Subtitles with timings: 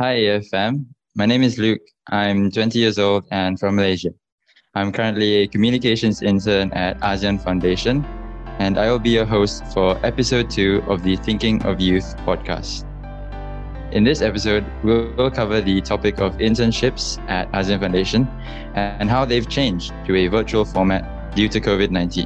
[0.00, 0.86] Hi, fam.
[1.16, 1.80] My name is Luke.
[2.08, 4.10] I'm 20 years old and from Malaysia.
[4.76, 8.04] I'm currently a communications intern at ASEAN Foundation,
[8.60, 12.84] and I will be your host for episode two of the Thinking of Youth podcast.
[13.90, 18.28] In this episode, we'll cover the topic of internships at ASEAN Foundation
[18.76, 22.24] and how they've changed to a virtual format due to COVID 19.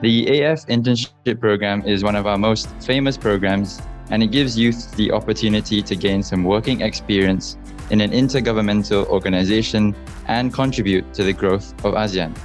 [0.00, 4.90] The AF internship program is one of our most famous programs and it gives youth
[4.96, 7.58] the opportunity to gain some working experience
[7.90, 9.94] in an intergovernmental organization
[10.26, 12.36] and contribute to the growth of ASEAN.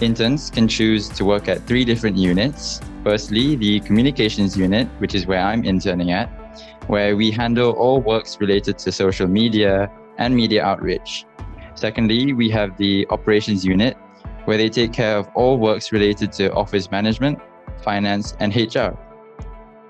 [0.00, 2.80] Interns can choose to work at three different units.
[3.04, 6.26] Firstly, the communications unit, which is where I'm interning at,
[6.88, 11.24] where we handle all works related to social media and media outreach.
[11.74, 13.96] Secondly, we have the operations unit,
[14.44, 17.38] where they take care of all works related to office management,
[17.82, 18.96] finance, and HR.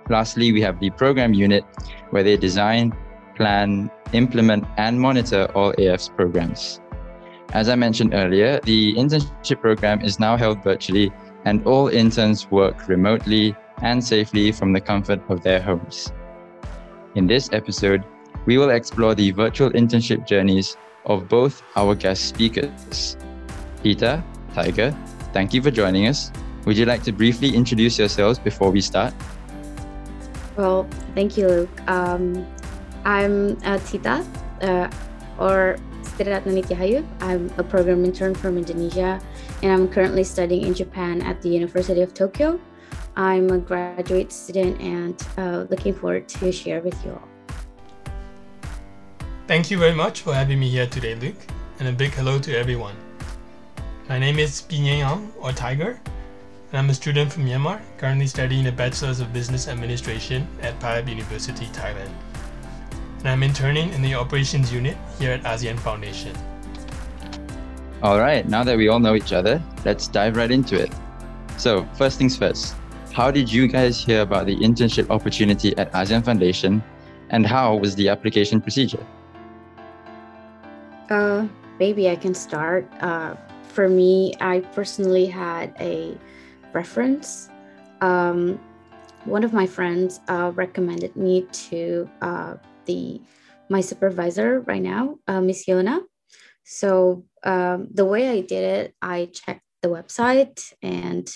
[0.09, 1.65] Lastly, we have the program unit
[2.11, 2.95] where they design,
[3.37, 6.81] plan, implement, and monitor all AF's programs.
[7.53, 11.13] As I mentioned earlier, the internship program is now held virtually,
[11.45, 16.13] and all interns work remotely and safely from the comfort of their homes.
[17.15, 18.05] In this episode,
[18.47, 23.17] we will explore the virtual internship journeys of both our guest speakers.
[23.83, 24.23] Tita,
[24.55, 24.95] Tiger,
[25.33, 26.31] thank you for joining us.
[26.67, 29.15] Would you like to briefly introduce yourselves before we start?
[30.57, 31.91] Well, thank you, Luke.
[31.91, 32.47] Um,
[33.05, 34.25] I'm uh, Tita,
[34.63, 34.89] uh,
[35.39, 37.05] or Sriratna Nityahayu.
[37.21, 39.21] I'm a program intern from Indonesia,
[39.63, 42.61] and I'm currently studying in Japan at the University of Tokyo.
[43.17, 47.29] I'm a graduate student and uh, looking forward to share with you all.
[49.47, 51.39] Thank you very much for having me here today, Luke,
[51.79, 52.97] and a big hello to everyone.
[54.09, 56.01] My name is Pinyang or Tiger,
[56.75, 61.09] and I'm a student from Myanmar, currently studying a Bachelor's of Business Administration at Payap
[61.09, 62.11] University, Thailand.
[63.21, 66.35] And I'm interning in the operations unit here at ASEAN Foundation.
[68.03, 70.93] All right, now that we all know each other, let's dive right into it.
[71.59, 72.75] So, first things first,
[73.13, 76.83] how did you guys hear about the internship opportunity at ASEAN Foundation
[77.31, 79.07] and how was the application procedure?
[81.09, 81.47] Uh,
[81.79, 82.91] maybe I can start.
[83.01, 86.19] Uh, for me, I personally had a
[86.75, 87.49] reference.
[88.01, 88.61] Um,
[89.25, 93.21] one of my friends uh, recommended me to uh, the
[93.71, 96.01] my supervisor right now, uh, Miss Yona.
[96.65, 101.31] So um, the way I did it, I checked the website and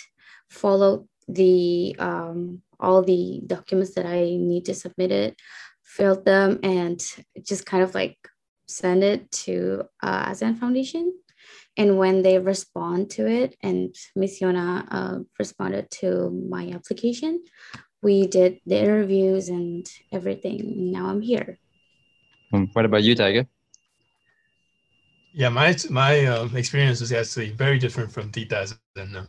[0.50, 5.37] followed the um, all the documents that I need to submit it,
[5.84, 7.03] filled them, and
[7.43, 8.19] just kind of like
[8.66, 11.12] send it to uh, Foundation
[11.78, 17.40] and when they respond to it and Miss Yona uh, responded to my application
[18.02, 20.92] we did the interviews and everything.
[20.92, 21.58] Now i'm here.
[22.52, 23.46] Um, what about you tiger?
[25.32, 29.24] Yeah my my uh, experience is actually very different from tita's and uh,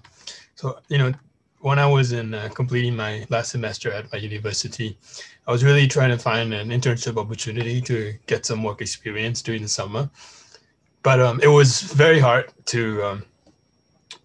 [0.56, 1.14] so you know
[1.60, 4.98] when i was in uh, completing my last semester at my university
[5.46, 9.62] i was really trying to find an internship opportunity to get some work experience during
[9.62, 10.10] the summer
[11.04, 13.26] but um, it was very hard to um,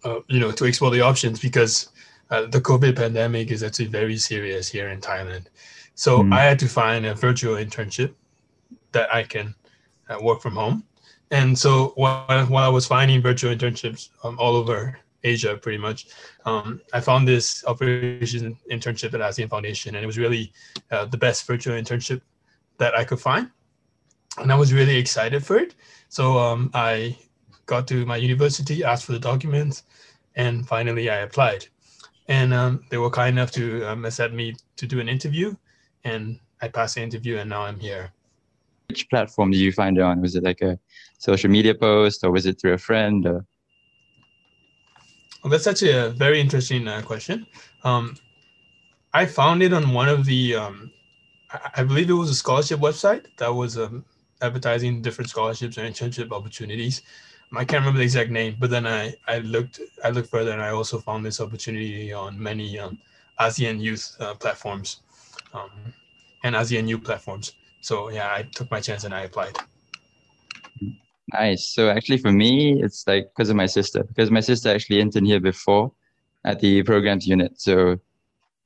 [0.03, 1.89] uh, you know to explore the options because
[2.31, 5.45] uh, the COVID pandemic is actually very serious here in Thailand.
[5.95, 6.33] So mm.
[6.33, 8.13] I had to find a virtual internship
[8.91, 9.55] that I can
[10.09, 10.83] uh, work from home.
[11.31, 16.07] And so while, while I was finding virtual internships um, all over Asia, pretty much,
[16.45, 20.53] um, I found this operation internship at ASEAN Foundation, and it was really
[20.91, 22.21] uh, the best virtual internship
[22.77, 23.49] that I could find.
[24.37, 25.75] And I was really excited for it.
[26.09, 27.17] So um, I
[27.65, 29.83] got to my university, asked for the documents,
[30.35, 31.67] and finally I applied.
[32.27, 35.55] And um, they were kind enough to um, accept me to do an interview,
[36.03, 38.11] and I passed the interview, and now I'm here.
[38.89, 40.21] Which platform did you find it on?
[40.21, 40.79] Was it like a
[41.17, 43.25] social media post, or was it through a friend?
[43.25, 43.45] Or?
[45.43, 47.45] Well, that's actually a very interesting uh, question.
[47.83, 48.15] Um,
[49.13, 50.91] I found it on one of the, um,
[51.75, 54.03] I believe it was a scholarship website that was um,
[54.45, 57.01] advertising different scholarships and internship opportunities.
[57.55, 60.61] I can't remember the exact name, but then I, I looked I looked further and
[60.61, 62.97] I also found this opportunity on many um,
[63.39, 65.01] ASEAN youth uh, platforms
[65.53, 65.69] um,
[66.43, 67.53] and ASEAN youth platforms.
[67.81, 69.57] So yeah, I took my chance and I applied.
[71.33, 71.67] Nice.
[71.67, 75.27] So actually, for me, it's like because of my sister, because my sister actually interned
[75.27, 75.91] here before
[76.43, 77.59] at the programs unit.
[77.59, 77.99] So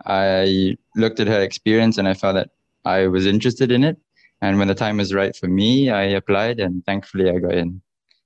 [0.05, 2.49] I looked at her experience and I felt that
[2.85, 3.97] I was interested in it.
[4.41, 7.81] And when the time was right for me, I applied and thankfully I got in.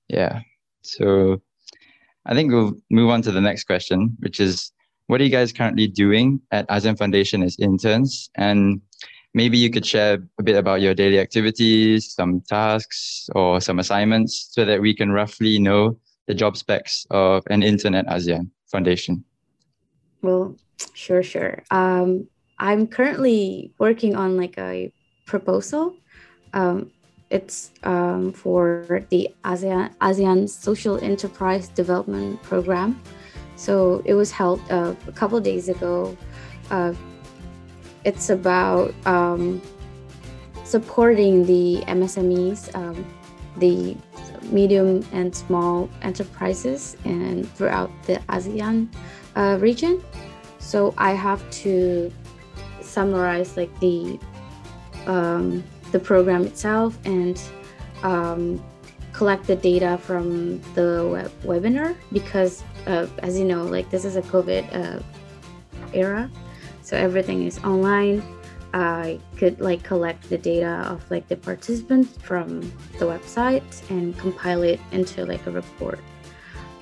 [0.08, 0.40] Yeah.
[0.82, 1.42] So
[2.26, 4.72] I think we'll move on to the next question, which is
[5.06, 8.30] what are you guys currently doing at ASEAN Foundation as interns?
[8.36, 8.80] And
[9.34, 14.48] maybe you could share a bit about your daily activities, some tasks, or some assignments
[14.50, 19.24] so that we can roughly know the job specs of an intern at ASEAN Foundation.
[20.22, 20.56] Well,
[20.94, 21.62] sure, sure.
[21.70, 22.26] Um,
[22.58, 24.90] I'm currently working on like a
[25.26, 25.96] proposal.
[26.54, 26.90] Um,
[27.30, 33.00] it's um, for the ASEAN, ASEAN Social Enterprise Development Program.
[33.56, 36.16] So it was held uh, a couple days ago.
[36.70, 36.94] Uh,
[38.04, 39.60] it's about um,
[40.64, 43.04] supporting the MSMEs, um,
[43.56, 43.96] the
[44.44, 48.88] medium and small enterprises, and throughout the ASEAN
[49.34, 50.02] uh, region.
[50.58, 52.12] So I have to
[52.80, 54.20] summarize like the
[55.06, 55.64] um,
[55.94, 57.40] the program itself and
[58.02, 58.60] um,
[59.12, 64.16] collect the data from the web- webinar because uh, as you know like this is
[64.16, 65.00] a covid uh,
[65.92, 66.28] era.
[66.82, 68.24] So everything is online.
[68.74, 72.60] I could like collect the data of like the participants from
[72.98, 76.00] the website and compile it into like a report.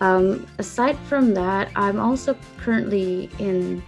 [0.01, 3.81] Um, aside from that i'm also currently in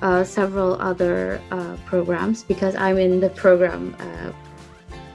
[0.00, 4.32] uh, several other uh, programs because i'm in the program uh,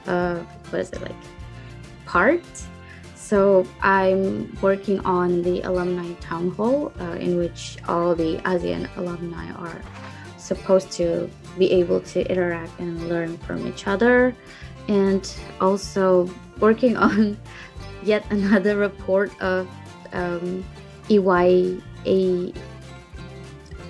[0.06, 1.14] what is it like
[2.06, 2.44] part
[3.26, 9.50] so I'm working on the alumni town hall, uh, in which all the ASEAN alumni
[9.54, 9.82] are
[10.38, 14.32] supposed to be able to interact and learn from each other,
[14.86, 15.28] and
[15.60, 16.30] also
[16.60, 17.36] working on
[18.04, 19.66] yet another report of
[20.12, 20.64] um,
[21.08, 22.54] EYA.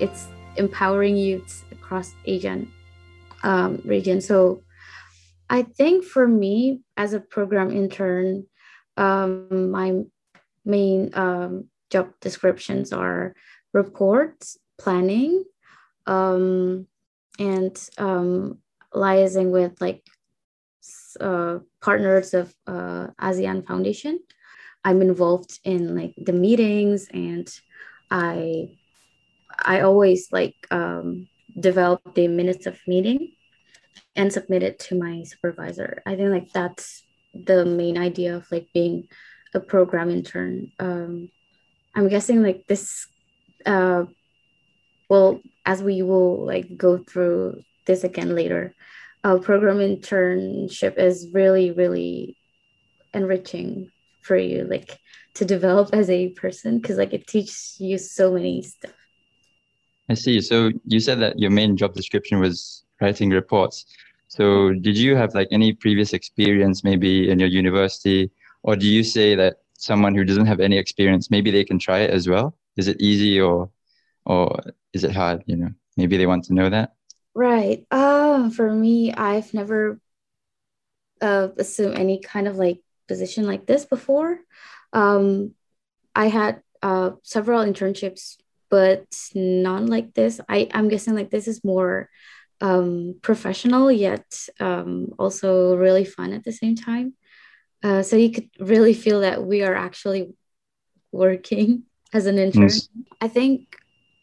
[0.01, 2.69] It's empowering youths across ASEAN
[3.43, 4.23] um, region.
[4.23, 4.63] So
[5.49, 8.47] I think for me as a program intern
[8.97, 10.03] um, my
[10.65, 13.35] main um, job descriptions are
[13.73, 15.45] reports, planning,
[16.07, 16.87] um,
[17.39, 18.59] and um,
[18.95, 20.05] liaising with like
[21.21, 24.19] uh, partners of uh, ASEAN Foundation.
[24.85, 27.49] I'm involved in like the meetings, and
[28.11, 28.77] I
[29.59, 31.29] I always like um,
[31.59, 33.36] develop the minutes of meeting
[34.17, 36.03] and submit it to my supervisor.
[36.07, 37.05] I think like that's
[37.35, 39.09] the main idea of like being
[39.55, 40.73] a program intern.
[40.79, 41.31] Um,
[41.97, 43.09] i'm guessing like this
[43.65, 44.05] uh,
[45.09, 48.75] well as we will like go through this again later
[49.25, 52.37] uh, program internship is really really
[53.15, 53.91] enriching
[54.23, 54.99] for you like
[55.35, 58.93] to develop as a person because like it teaches you so many stuff.
[60.09, 60.41] I see.
[60.41, 63.85] So you said that your main job description was writing reports
[64.37, 68.31] so did you have like any previous experience maybe in your university
[68.63, 72.01] or do you say that someone who doesn't have any experience maybe they can try
[72.01, 72.57] it as well?
[72.77, 73.71] Is it easy or
[74.27, 74.61] or
[74.93, 75.71] is it hard, you know?
[75.97, 76.95] Maybe they want to know that.
[77.35, 77.87] Right.
[77.91, 80.01] Uh for me I've never
[81.21, 84.39] uh assumed any kind of like position like this before.
[84.93, 85.55] Um
[86.15, 88.37] I had uh several internships
[88.69, 90.41] but none like this.
[90.49, 92.09] I I'm guessing like this is more
[92.61, 97.15] um, professional yet um, also really fun at the same time.
[97.83, 100.35] Uh, so you could really feel that we are actually
[101.13, 102.63] working as an intern.
[102.63, 102.89] Yes.
[103.21, 103.77] I think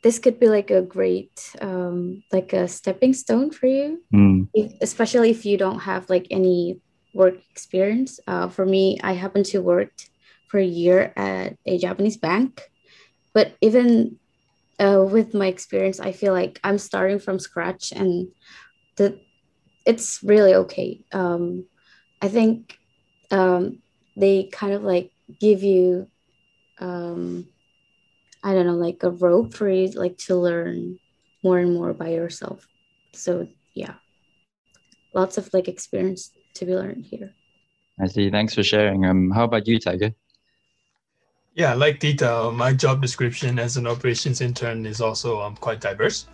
[0.03, 4.47] this could be like a great um, like a stepping stone for you, mm.
[4.53, 6.81] if, especially if you don't have like any
[7.13, 8.19] work experience.
[8.27, 10.09] Uh, for me, I happen to worked
[10.49, 12.69] for a year at a Japanese bank,
[13.33, 14.19] but even
[14.79, 18.29] uh, with my experience, I feel like I'm starting from scratch and
[18.97, 19.19] that
[19.85, 21.03] it's really okay.
[21.11, 21.65] Um,
[22.21, 22.77] I think
[23.31, 23.79] um,
[24.15, 26.07] they kind of like give you,
[26.79, 27.47] um,
[28.43, 30.99] I don't know, like a rope for you like to learn
[31.43, 32.67] more and more by yourself.
[33.13, 33.95] So yeah,
[35.13, 37.33] lots of like experience to be learned here.
[37.99, 38.29] I see.
[38.29, 39.05] Thanks for sharing.
[39.05, 40.13] Um, how about you, Tiger?
[41.55, 46.27] Yeah, like Dita, my job description as an operations intern is also um, quite diverse.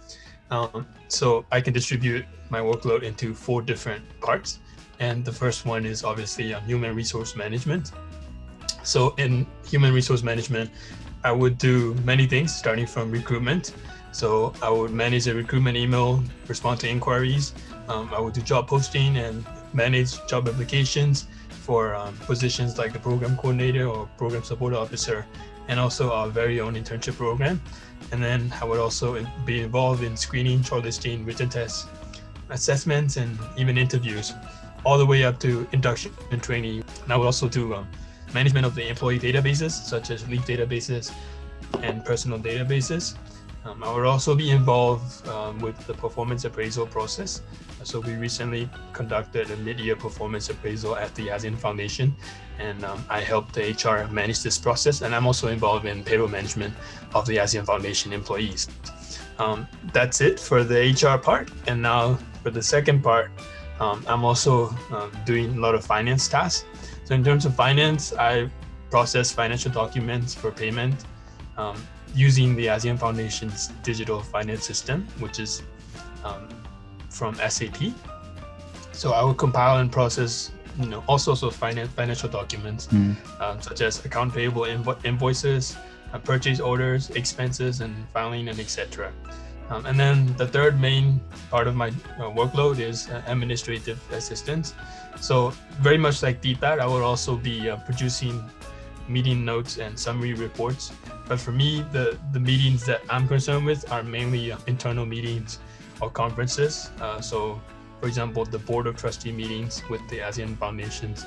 [0.50, 4.60] Um, so I can distribute my workload into four different parts.
[5.02, 7.92] And the first one is obviously um, human resource management.
[8.84, 10.70] So in human resource management,
[11.26, 13.74] I would do many things starting from recruitment.
[14.14, 17.54] So I would manage a recruitment email, respond to inquiries.
[17.90, 21.28] Um, I would do job posting and manage job applications,
[21.70, 25.24] for um, positions like the program coordinator or program support officer,
[25.68, 27.62] and also our very own internship program.
[28.12, 31.86] And then I would also be involved in screening, shortlisting, written tests,
[32.50, 34.34] assessments, and even interviews,
[34.84, 36.84] all the way up to induction and training.
[37.04, 37.88] And I would also do um,
[38.34, 41.14] management of the employee databases, such as leave databases
[41.84, 43.14] and personal databases.
[43.70, 47.42] Um, I would also be involved um, with the performance appraisal process.
[47.84, 52.16] So we recently conducted a mid-year performance appraisal at the ASEAN Foundation,
[52.58, 55.02] and um, I helped the HR manage this process.
[55.02, 56.74] And I'm also involved in payroll management
[57.14, 58.68] of the ASEAN Foundation employees.
[59.38, 61.52] Um, that's it for the HR part.
[61.68, 63.32] And now for the second part,
[63.80, 66.66] um, I'm also um, doing a lot of finance tasks.
[67.06, 68.50] So in terms of finance, I
[68.90, 71.06] process financial documents for payment
[72.16, 75.62] using the ASEAN Foundation's digital finance system, which is
[76.24, 76.48] um,
[77.10, 77.94] from SAP.
[78.92, 83.16] So I will compile and process, you know, all sorts of finance financial documents, mm.
[83.40, 85.78] um, such as account payable invo- invoices,
[86.14, 89.14] uh, purchase orders, expenses, and filing, and etc.
[89.70, 94.74] Um, and then the third main part of my uh, workload is uh, administrative assistance.
[95.22, 98.44] So very much like DPAT, I will also be uh, producing
[99.08, 100.92] meeting notes and summary reports.
[101.30, 105.60] But for me, the, the meetings that I'm concerned with are mainly uh, internal meetings
[106.02, 106.90] or conferences.
[107.00, 107.62] Uh, so
[108.02, 111.26] for example, the board of trustee meetings with the ASEAN Foundation's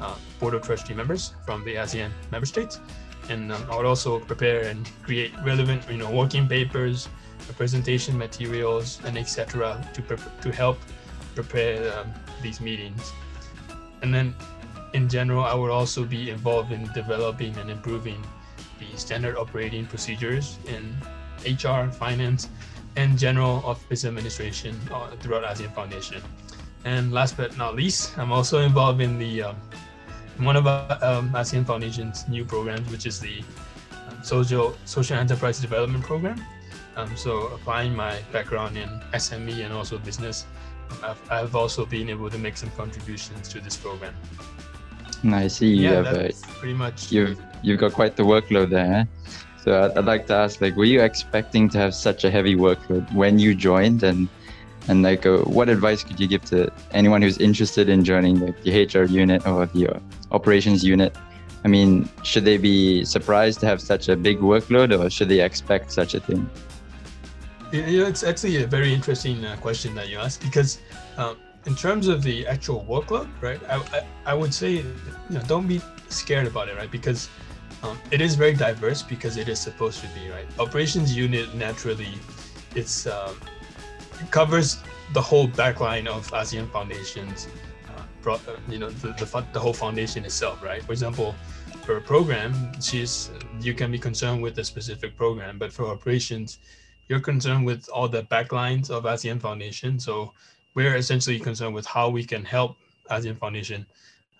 [0.00, 2.78] uh, board of trustee members from the ASEAN member states.
[3.28, 7.08] And um, I would also prepare and create relevant, you know, working papers,
[7.56, 9.84] presentation materials, and etc.
[9.94, 10.02] to
[10.42, 10.78] to help
[11.34, 13.12] prepare um, these meetings.
[14.02, 14.34] And then,
[14.94, 18.22] in general, I would also be involved in developing and improving
[18.80, 20.96] the standard operating procedures in
[21.46, 22.48] HR, finance,
[22.96, 26.22] and general office administration uh, throughout ASEAN Foundation.
[26.84, 29.56] And last but not least, I'm also involved in the um,
[30.38, 33.42] one of our um, ASEAN Foundation's new programs, which is the
[33.92, 36.42] um, social social enterprise development program.
[36.96, 40.46] Um, so applying my background in SME and also business,
[41.02, 44.14] I've, I've, also been able to make some contributions to this program.
[45.32, 47.12] I see you yeah, have a, pretty much.
[47.12, 49.06] You've you've got quite the workload there.
[49.62, 52.56] So I'd, I'd, like to ask, like, were you expecting to have such a heavy
[52.56, 54.28] workload when you joined, and
[54.88, 58.62] and like, uh, what advice could you give to anyone who's interested in joining like
[58.62, 60.00] the HR unit or the uh,
[60.32, 61.14] operations unit?
[61.62, 65.40] I mean, should they be surprised to have such a big workload, or should they
[65.40, 66.48] expect such a thing?
[67.70, 70.80] You know, it's actually a very interesting uh, question that you asked because,
[71.18, 71.36] um,
[71.66, 73.60] in terms of the actual workload, right?
[73.68, 74.94] I, I, I would say, you
[75.30, 76.90] know, don't be scared about it, right?
[76.90, 77.28] Because
[77.82, 80.46] um, it is very diverse because it is supposed to be, right?
[80.58, 82.14] Operations unit naturally,
[82.74, 83.36] it's um,
[84.20, 84.78] it covers
[85.12, 87.48] the whole backline of ASEAN Foundations,
[87.88, 88.38] uh, pro, uh,
[88.68, 90.82] you know, the, the, the whole foundation itself, right?
[90.82, 91.34] For example,
[91.84, 96.58] for a program, she's you can be concerned with a specific program, but for operations,
[97.08, 99.98] you're concerned with all the backlines of ASEAN Foundation.
[99.98, 100.32] So
[100.74, 102.76] we're essentially concerned with how we can help
[103.10, 103.86] ASEAN Foundation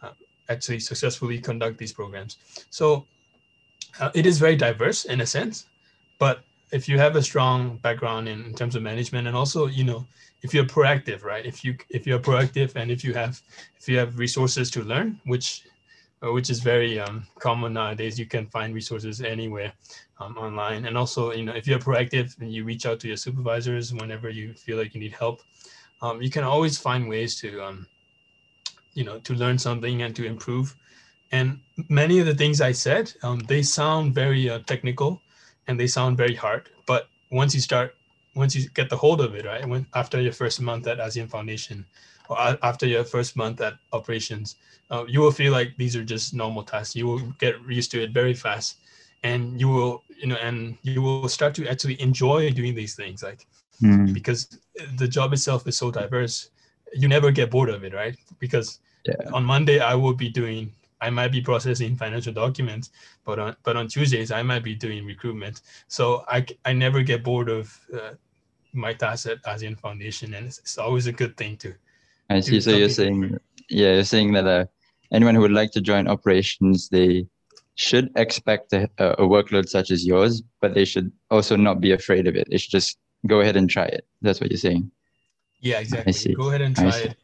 [0.02, 0.10] uh,
[0.48, 2.36] actually successfully conduct these programs.
[2.70, 3.06] So
[3.98, 5.66] uh, it is very diverse in a sense,
[6.18, 9.84] but if you have a strong background in, in terms of management and also, you
[9.84, 10.06] know,
[10.42, 11.44] if you're proactive, right?
[11.44, 13.42] If you if you're proactive and if you have
[13.78, 15.64] if you have resources to learn, which
[16.22, 18.18] uh, which is very um, common nowadays.
[18.18, 19.72] You can find resources anywhere
[20.18, 20.84] um, online.
[20.84, 24.28] And also, you know, if you're proactive and you reach out to your supervisors whenever
[24.28, 25.42] you feel like you need help,
[26.02, 27.86] um, you can always find ways to, um,
[28.94, 30.74] you know, to learn something and to improve.
[31.32, 35.22] And many of the things I said, um, they sound very uh, technical
[35.66, 36.68] and they sound very hard.
[36.86, 37.94] But once you start,
[38.34, 41.28] once you get the hold of it, right, when after your first month at ASEAN
[41.28, 41.86] Foundation,
[42.28, 44.56] or after your first month at operations,
[44.90, 46.94] uh, you will feel like these are just normal tasks.
[46.96, 48.78] You will get used to it very fast,
[49.22, 53.22] and you will, you know, and you will start to actually enjoy doing these things,
[53.22, 53.46] like
[53.82, 54.12] mm.
[54.12, 54.58] because
[54.96, 56.50] the job itself is so diverse.
[56.92, 58.16] You never get bored of it, right?
[58.38, 59.30] Because yeah.
[59.32, 60.72] on Monday I will be doing
[61.02, 62.90] I might be processing financial documents,
[63.24, 65.62] but on but on Tuesdays I might be doing recruitment.
[65.88, 68.12] So I I never get bored of uh,
[68.72, 71.74] my task at ASEAN Foundation, and it's, it's, always a good thing to
[72.28, 72.60] I see.
[72.60, 74.66] So you're saying, yeah, you're saying that uh,
[75.12, 77.26] anyone who would like to join operations, they
[77.74, 82.26] should expect a, a, workload such as yours, but they should also not be afraid
[82.26, 82.46] of it.
[82.50, 84.06] They should just go ahead and try it.
[84.22, 84.90] That's what you're saying.
[85.60, 86.34] Yeah, exactly.
[86.34, 87.16] Go ahead and try it.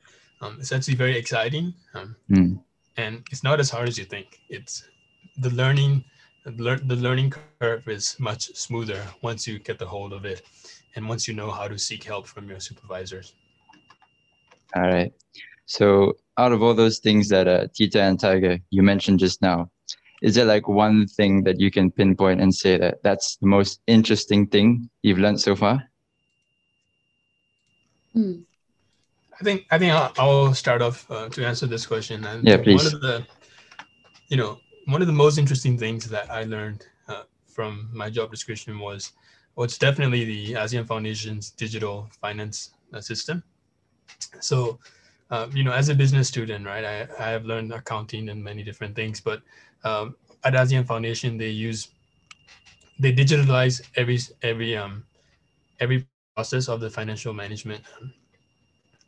[0.42, 2.62] Um, it's actually very exciting, um, mm.
[2.98, 4.40] and it's not as hard as you think.
[4.50, 4.84] It's
[5.38, 6.04] the learning,
[6.44, 10.42] the learning curve is much smoother once you get the hold of it,
[10.94, 13.32] and once you know how to seek help from your supervisors.
[14.74, 15.12] All right.
[15.64, 19.70] So out of all those things that uh, Tita and Tiger you mentioned just now,
[20.26, 23.80] is there like one thing that you can pinpoint and say that that's the most
[23.86, 25.88] interesting thing you've learned so far?
[28.12, 28.40] Hmm.
[29.40, 32.24] I think I think I'll, I'll start off uh, to answer this question.
[32.24, 32.84] And yeah, please.
[32.84, 33.26] One of the,
[34.28, 38.32] you know, one of the most interesting things that I learned uh, from my job
[38.32, 39.12] description was
[39.54, 43.44] well, it's definitely the ASEAN Foundation's digital finance uh, system.
[44.40, 44.80] So,
[45.30, 48.64] uh, you know, as a business student, right, I, I have learned accounting and many
[48.64, 49.42] different things, but
[49.86, 50.16] um,
[50.84, 51.88] Foundation, they use,
[52.98, 55.04] they digitalize every, every, um,
[55.80, 57.82] every process of the financial management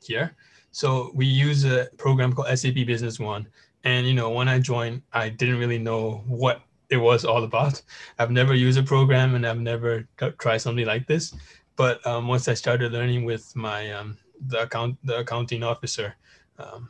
[0.03, 0.35] here.
[0.71, 3.47] So we use a program called SAP Business One.
[3.85, 7.83] And, you know, when I joined, I didn't really know what it was all about.
[8.19, 10.09] I've never used a program and I've never
[10.39, 11.35] tried something like this.
[11.77, 14.19] But um, once I started learning with my um,
[14.49, 16.17] the account the accounting officer,
[16.59, 16.89] um,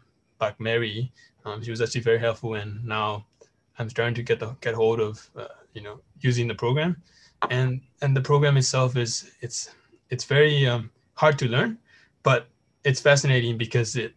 [0.59, 1.13] Mary,
[1.45, 2.55] um, she was actually very helpful.
[2.55, 3.27] And now
[3.79, 7.03] I'm starting to get the, get hold of uh, you know using the program,
[7.51, 9.71] and and the program itself is it's
[10.11, 11.79] it's very um, hard to learn,
[12.23, 12.49] but
[12.85, 14.15] it's fascinating because it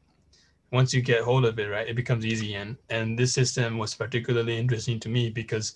[0.71, 2.55] once you get hold of it, right, it becomes easy.
[2.55, 5.75] And and this system was particularly interesting to me because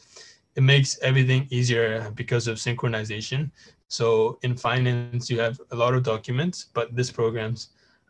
[0.56, 3.52] it makes everything easier because of synchronization.
[3.88, 7.56] So in finance, you have a lot of documents, but this program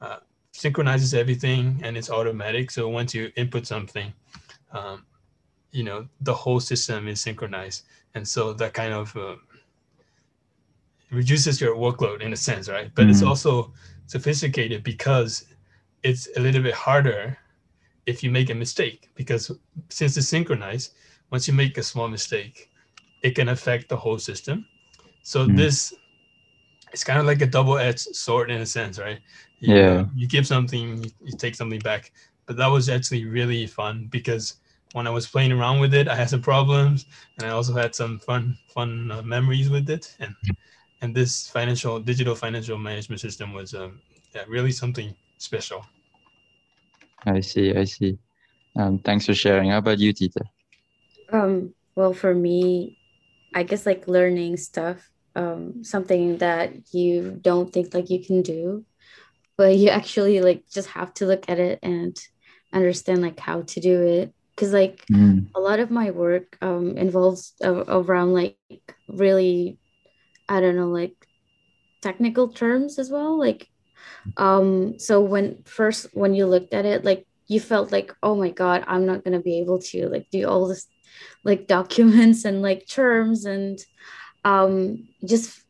[0.01, 0.17] uh,
[0.51, 2.71] synchronizes everything and it's automatic.
[2.71, 4.13] So once you input something,
[4.71, 5.05] um,
[5.75, 7.83] you know, the whole system is synchronized.
[8.15, 9.35] And so that kind of uh,
[11.11, 12.89] reduces your workload in a sense, right?
[12.95, 13.11] But mm-hmm.
[13.11, 13.73] it's also
[14.05, 15.45] sophisticated because
[16.03, 17.37] it's a little bit harder
[18.05, 19.51] if you make a mistake because
[19.89, 20.93] since it's synchronized,
[21.29, 22.69] once you make a small mistake,
[23.21, 24.65] it can affect the whole system.
[25.23, 25.57] So mm.
[25.57, 25.93] this
[26.93, 29.19] it's kind of like a double-edged sword in a sense, right?
[29.59, 30.05] You, yeah.
[30.15, 32.13] You give something, you take something back.
[32.45, 34.55] But that was actually really fun because
[34.95, 37.05] when I was playing around with it, I had some problems,
[37.37, 40.15] and I also had some fun fun uh, memories with it.
[40.21, 40.33] And
[41.01, 43.99] and this financial digital financial management system was um,
[44.33, 45.85] yeah, really something special.
[47.25, 47.75] I see.
[47.75, 48.17] I see.
[48.77, 49.69] Um, thanks for sharing.
[49.71, 50.39] How about you, Tita?
[51.29, 52.97] Um, well, for me,
[53.53, 58.85] I guess like learning stuff, um, something that you don't think like you can do,
[59.57, 62.15] but you actually like just have to look at it and
[62.71, 64.34] understand like how to do it.
[64.57, 65.47] Cause like mm.
[65.53, 68.57] a lot of my work um, involves uh, around like
[69.09, 69.79] really,
[70.47, 71.27] I don't know, like
[72.01, 73.37] technical terms as well.
[73.37, 73.67] Like
[74.37, 78.49] um so when first when you looked at it like you felt like oh my
[78.49, 80.87] god i'm not going to be able to like do all this
[81.43, 83.79] like documents and like terms and
[84.43, 85.61] um just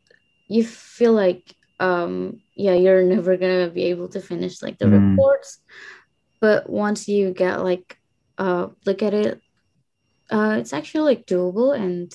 [0.48, 4.86] you feel like um yeah you're never going to be able to finish like the
[4.86, 5.10] mm.
[5.10, 5.58] reports
[6.40, 7.95] but once you get like
[8.38, 9.40] uh look at it
[10.30, 12.12] uh it's actually like doable and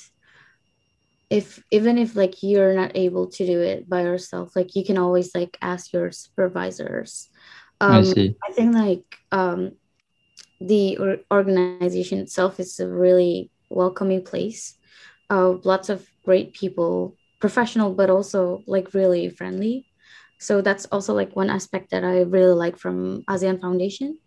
[1.32, 4.98] if even if like you're not able to do it by yourself like you can
[4.98, 7.30] always like ask your supervisors.
[7.80, 8.36] Um, I, see.
[8.48, 9.72] I think like um,
[10.60, 14.78] the organization itself is a really welcoming place.
[15.30, 19.88] Uh, lots of great people professional but also like really friendly.
[20.38, 24.20] So that's also like one aspect that i really like from asean foundation.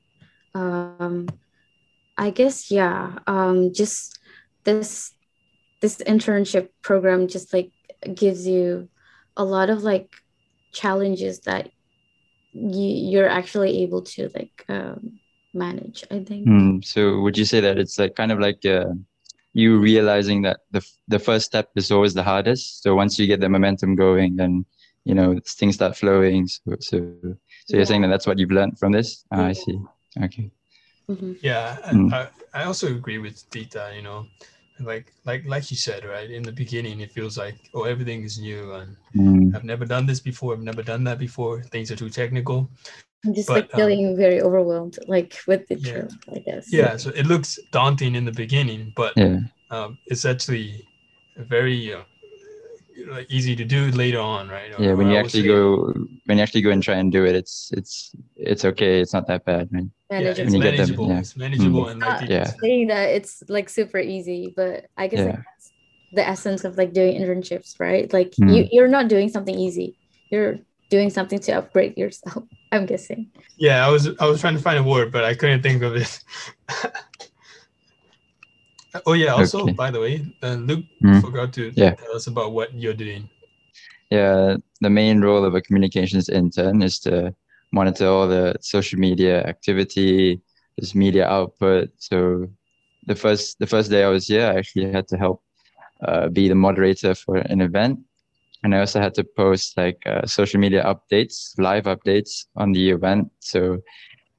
[0.54, 1.28] Um,
[2.16, 4.18] i guess yeah um, just
[4.64, 5.12] this
[5.80, 7.70] this internship program just like
[8.14, 8.88] gives you
[9.36, 10.10] a lot of like
[10.72, 11.70] challenges that
[12.52, 15.18] you, you're actually able to like um,
[15.52, 16.46] manage i think.
[16.46, 18.86] Mm, so would you say that it's like kind of like uh,
[19.52, 22.82] you realizing that the, the first step is always the hardest?
[22.82, 24.64] So once you get the momentum going then
[25.04, 27.36] you know things start flowing so so, so
[27.68, 27.76] yeah.
[27.76, 29.24] you're saying that that's what you've learned from this?
[29.32, 29.78] Oh, i see.
[30.22, 30.50] Okay
[31.08, 31.32] mm-hmm.
[31.40, 32.12] yeah mm.
[32.12, 34.26] I, I also agree with Tita you know
[34.80, 38.38] like like like you said right in the beginning it feels like oh everything is
[38.40, 39.54] new and mm.
[39.54, 42.68] i've never done this before i've never done that before things are too technical
[43.24, 45.92] i'm just but, like feeling um, very overwhelmed like with the yeah.
[45.92, 49.38] term i guess yeah so it looks daunting in the beginning but yeah.
[49.70, 50.84] um, it's actually
[51.36, 52.02] very uh,
[53.08, 55.92] like easy to do later on right or, yeah when you actually go
[56.26, 59.26] when you actually go and try and do it it's it's it's okay it's not
[59.26, 59.84] that bad right
[60.20, 60.52] manageable.
[60.52, 61.06] Yeah, it's, manageable.
[61.06, 61.20] Them, yeah.
[61.20, 61.84] it's manageable.
[61.84, 61.90] Mm.
[61.90, 62.52] and like yeah.
[62.60, 65.26] saying that it's like super easy, but I guess yeah.
[65.26, 65.72] like that's
[66.12, 68.12] the essence of like doing internships, right?
[68.12, 68.54] Like mm.
[68.54, 69.98] you, you're not doing something easy.
[70.30, 70.58] You're
[70.90, 72.44] doing something to upgrade yourself.
[72.72, 73.30] I'm guessing.
[73.56, 75.96] Yeah, I was I was trying to find a word, but I couldn't think of
[75.96, 76.20] it.
[79.06, 79.32] oh yeah.
[79.32, 79.72] Also, okay.
[79.72, 81.20] by the way, uh, Luke mm.
[81.20, 81.94] forgot to yeah.
[81.94, 83.28] tell us about what you're doing.
[84.10, 87.34] Yeah, the main role of a communications intern is to
[87.72, 90.40] monitor all the social media activity,
[90.78, 91.90] this media output.
[91.98, 92.48] So
[93.06, 95.42] the first the first day I was here, I actually had to help
[96.06, 97.98] uh, be the moderator for an event,
[98.62, 102.90] and I also had to post like uh, social media updates, live updates on the
[102.90, 103.30] event.
[103.40, 103.78] So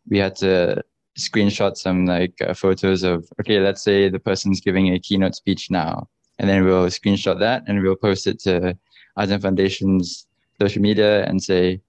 [0.10, 0.84] we had to
[1.17, 5.71] screenshot some like uh, photos of okay, let's say the person's giving a keynote speech
[5.71, 6.08] now,
[6.39, 8.78] and then we'll screenshot that and we'll post it to
[9.17, 10.28] ASEAN Foundation's
[10.60, 11.82] social media and say,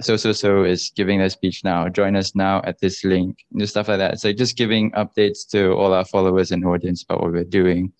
[0.00, 1.88] so so so is giving their speech now.
[1.88, 3.44] Join us now at this link.
[3.52, 4.20] And stuff like that.
[4.20, 7.92] So just giving updates to all our followers and audience about what we're doing.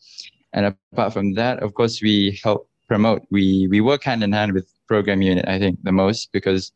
[0.53, 3.23] And apart from that, of course, we help promote.
[3.31, 5.47] We we work hand in hand with program unit.
[5.49, 6.73] I think the most because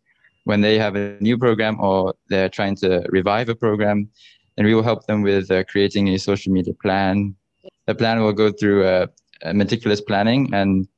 [0.48, 4.08] when they have a new program or they're trying to revive a program,
[4.56, 7.36] then we will help them with uh, creating a social media plan.
[7.84, 9.08] The plan will go through a,
[9.42, 10.88] a meticulous planning and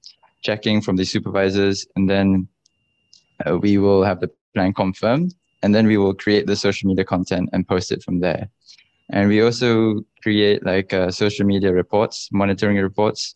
[0.42, 2.46] checking from the supervisors, and then
[3.44, 5.34] uh, we will have the plan confirmed,
[5.64, 8.48] and then we will create the social media content and post it from there.
[9.08, 13.34] And we also create like uh, social media reports, monitoring reports,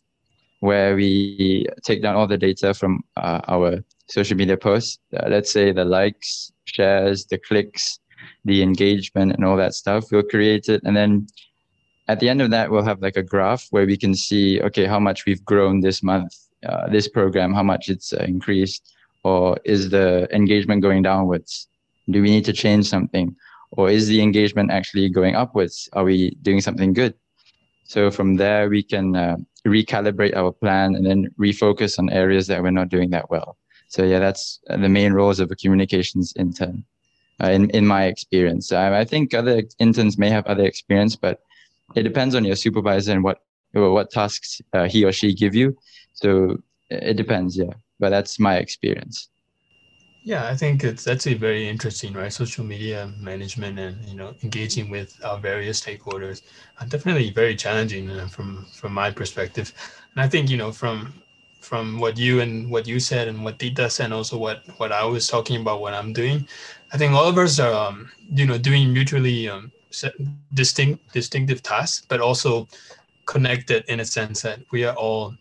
[0.60, 4.98] where we take down all the data from uh, our social media posts.
[5.16, 7.98] Uh, let's say the likes, shares, the clicks,
[8.44, 10.04] the engagement, and all that stuff.
[10.10, 11.26] We'll create it, and then
[12.08, 14.84] at the end of that, we'll have like a graph where we can see, okay,
[14.84, 16.34] how much we've grown this month,
[16.66, 21.68] uh, this program, how much it's uh, increased, or is the engagement going downwards?
[22.10, 23.34] Do we need to change something?
[23.70, 25.88] Or is the engagement actually going upwards?
[25.94, 27.14] Are we doing something good?
[27.84, 29.36] So from there, we can uh,
[29.66, 33.56] recalibrate our plan and then refocus on areas that we're not doing that well.
[33.94, 36.84] So yeah, that's the main roles of a communications intern,
[37.40, 38.72] uh, in in my experience.
[38.72, 41.38] I, I think other interns may have other experience, but
[41.94, 43.38] it depends on your supervisor and what
[43.72, 45.76] what tasks uh, he or she give you.
[46.12, 46.56] So
[46.90, 47.74] it depends, yeah.
[48.00, 49.28] But that's my experience.
[50.24, 52.32] Yeah, I think it's that's a very interesting, right?
[52.32, 56.42] Social media management and you know engaging with our various stakeholders,
[56.80, 59.72] are definitely very challenging uh, from from my perspective.
[60.14, 61.14] And I think you know from
[61.64, 64.92] from what you and what you said and what Tita said, and also what what
[64.92, 66.46] I was talking about, what I'm doing,
[66.92, 69.72] I think all of us are um, you know doing mutually um,
[70.52, 72.68] distinct distinctive tasks, but also
[73.26, 75.34] connected in a sense that we are all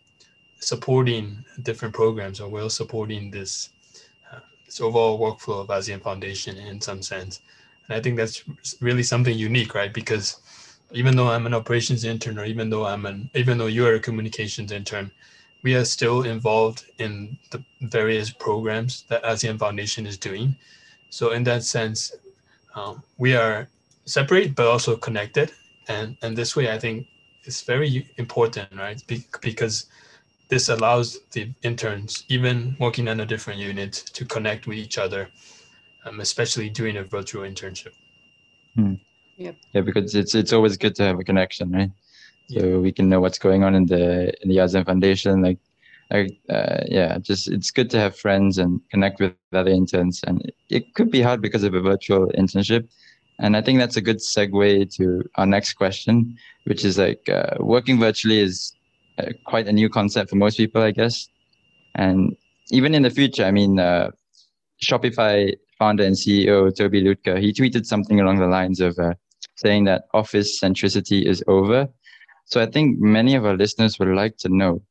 [0.60, 3.70] supporting different programs, or we're supporting this
[4.66, 7.42] this overall workflow of ASEAN Foundation in some sense.
[7.88, 8.44] And I think that's
[8.82, 9.94] really something unique, right?
[9.94, 10.38] Because
[10.92, 14.00] even though I'm an operations intern, or even though I'm an, even though you're a
[14.00, 15.12] communications intern,
[15.64, 20.56] we are still involved in the various programs that ASEAN Foundation is doing.
[21.10, 22.12] So in that sense,
[22.76, 23.68] um, we are
[24.06, 25.52] separate but also connected,
[25.88, 27.08] and and this way I think
[27.46, 29.02] it's very important, right?
[29.08, 29.88] Be- because
[30.50, 35.30] this allows the interns, even working on a different unit, to connect with each other,
[36.06, 37.94] um, especially during a virtual internship.
[38.76, 38.96] Hmm.
[39.38, 39.56] Yep.
[39.74, 41.92] Yeah, because it's it's always good to have a connection, right?
[42.50, 42.78] So yeah.
[42.78, 45.42] we can know what's going on in the in the ASEAN Foundation.
[45.42, 45.60] Like,
[46.12, 50.22] like uh, yeah, just it's good to have friends and connect with other interns.
[50.26, 52.88] And it, could be hard because of a virtual internship.
[53.40, 57.56] And I think that's a good segue to our next question, which is like uh,
[57.60, 58.74] working virtually is
[59.18, 61.28] uh, quite a new concept for most people, I guess.
[61.96, 62.36] And
[62.72, 64.12] even in the future, I mean, uh,
[64.82, 69.14] Shopify founder and CEO Toby Lütke, he tweeted something along the lines of uh,
[69.56, 71.88] saying that office centricity is over.
[72.46, 74.82] So I think many of our listeners would like to know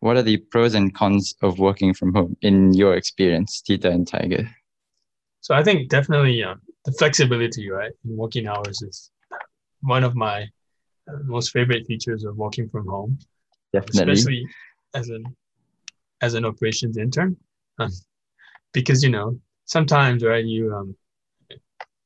[0.00, 4.06] what are the pros and cons of working from home in your experience, Tita and
[4.06, 4.48] Tiger?
[5.40, 9.10] So I think definitely um, the flexibility, right, in working hours is
[9.80, 10.42] one of my
[11.08, 13.18] uh, most favorite features of working from home.
[13.72, 14.14] Definitely.
[14.14, 14.46] especially
[14.94, 15.24] as an
[16.22, 17.36] as an operations intern,
[17.78, 17.90] um,
[18.72, 20.96] because you know sometimes right you um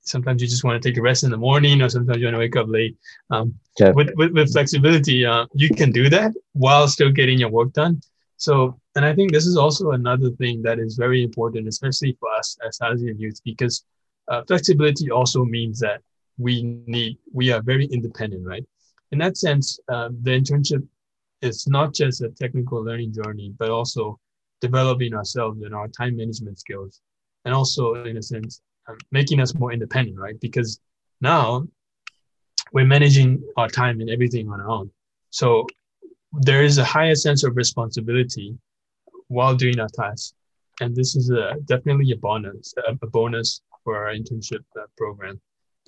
[0.02, 2.34] sometimes you just want to take a rest in the morning or sometimes you want
[2.34, 2.96] to wake up late.
[3.30, 3.54] Um,
[3.94, 8.00] with, with, with flexibility, uh, you can do that while still getting your work done.
[8.36, 12.28] So, and I think this is also another thing that is very important, especially for
[12.32, 13.84] us as ASEAN youth, because
[14.28, 16.00] uh, flexibility also means that
[16.38, 18.64] we need, we are very independent, right?
[19.12, 20.86] In that sense, uh, the internship
[21.40, 24.18] is not just a technical learning journey, but also
[24.60, 27.00] developing ourselves and our time management skills,
[27.44, 28.60] and also in a sense
[29.10, 30.38] making us more independent, right?
[30.40, 30.80] Because
[31.20, 31.66] now
[32.72, 34.90] we're managing our time and everything on our own.
[35.30, 35.66] So
[36.32, 38.56] there is a higher sense of responsibility
[39.28, 40.34] while doing our tasks,
[40.80, 45.40] and this is a, definitely a bonus, a, a bonus for our internship uh, program,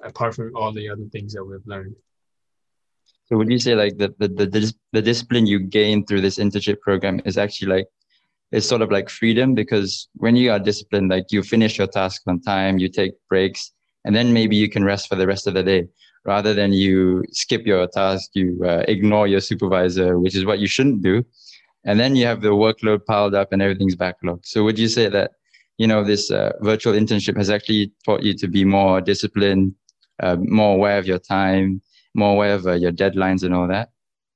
[0.02, 1.94] apart from all the other things that we've learned.
[3.26, 6.80] So would you say like the, the the the discipline you gain through this internship
[6.80, 7.86] program is actually like
[8.54, 12.22] it's sort of like freedom because when you are disciplined, like you finish your task
[12.26, 13.72] on time, you take breaks,
[14.04, 15.82] and then maybe you can rest for the rest of the day
[16.24, 20.66] rather than you skip your task, you uh, ignore your supervisor, which is what you
[20.66, 21.22] shouldn't do,
[21.84, 24.46] and then you have the workload piled up and everything's backlogged.
[24.46, 25.32] So would you say that
[25.76, 29.74] you know this uh, virtual internship has actually taught you to be more disciplined,
[30.22, 31.82] uh, more aware of your time?
[32.14, 33.90] more aware of uh, your deadlines and all that.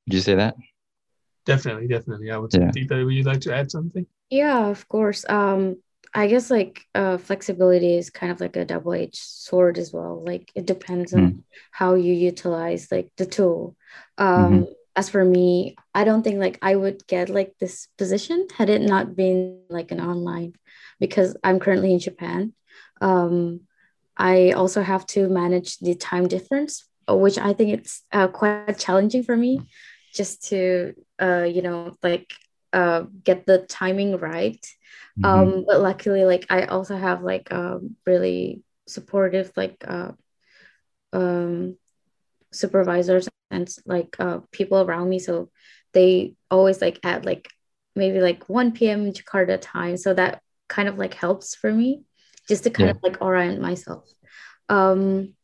[0.06, 0.56] Would you say that?
[1.48, 2.30] Definitely, definitely.
[2.30, 2.70] I would yeah.
[2.70, 3.04] think that.
[3.04, 4.06] Would you like to add something?
[4.30, 5.24] Yeah, of course.
[5.28, 5.82] Um,
[6.14, 10.22] I guess like uh, flexibility is kind of like a double-edged sword as well.
[10.24, 11.42] Like it depends on Mm.
[11.70, 13.76] how you utilize like the tool.
[14.18, 18.68] Um, as for me, I don't think like I would get like this position had
[18.68, 20.52] it not been like an online
[21.00, 22.52] because I'm currently in Japan.
[23.00, 23.60] Um,
[24.16, 29.22] I also have to manage the time difference, which I think it's uh, quite challenging
[29.22, 29.60] for me
[30.14, 32.32] just to uh, you know like
[32.72, 34.64] uh, get the timing right
[35.18, 35.24] Mhm.
[35.28, 40.12] um but luckily like i also have like um really supportive like uh
[41.12, 41.76] um
[42.52, 45.50] supervisors and like uh people around me so
[45.92, 47.48] they always like at like
[47.96, 52.02] maybe like 1 p.m jakarta time so that kind of like helps for me
[52.48, 52.96] just to kind Yeah.
[52.96, 54.04] of like orient myself
[54.68, 55.34] um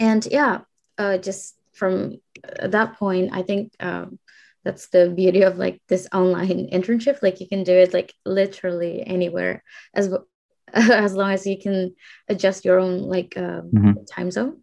[0.00, 0.60] and yeah
[0.98, 2.22] uh just from
[2.62, 4.18] uh, that point i think um
[4.64, 7.22] that's the beauty of like this online internship.
[7.22, 9.62] Like you can do it like literally anywhere
[9.94, 10.12] as
[10.74, 11.94] as long as you can
[12.28, 14.06] adjust your own like um, Mhm.
[14.14, 14.62] time zone.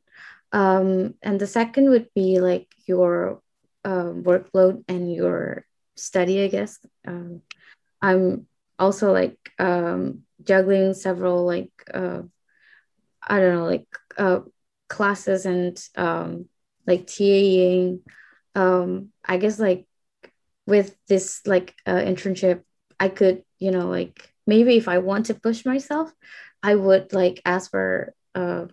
[0.52, 3.42] Um and the second would be like your
[3.86, 6.80] um, workload and your study i guess.
[7.08, 7.42] Um
[8.02, 8.48] i'm
[8.80, 12.22] also like um juggling several like uh
[13.28, 14.40] i don't know like uh
[14.90, 16.46] classes and um
[16.88, 18.00] like taing
[18.56, 19.88] um i guess like
[20.66, 22.64] with this like uh, internship
[23.00, 26.12] i could you know like maybe if i want to push myself
[26.64, 28.66] i would like ask for uh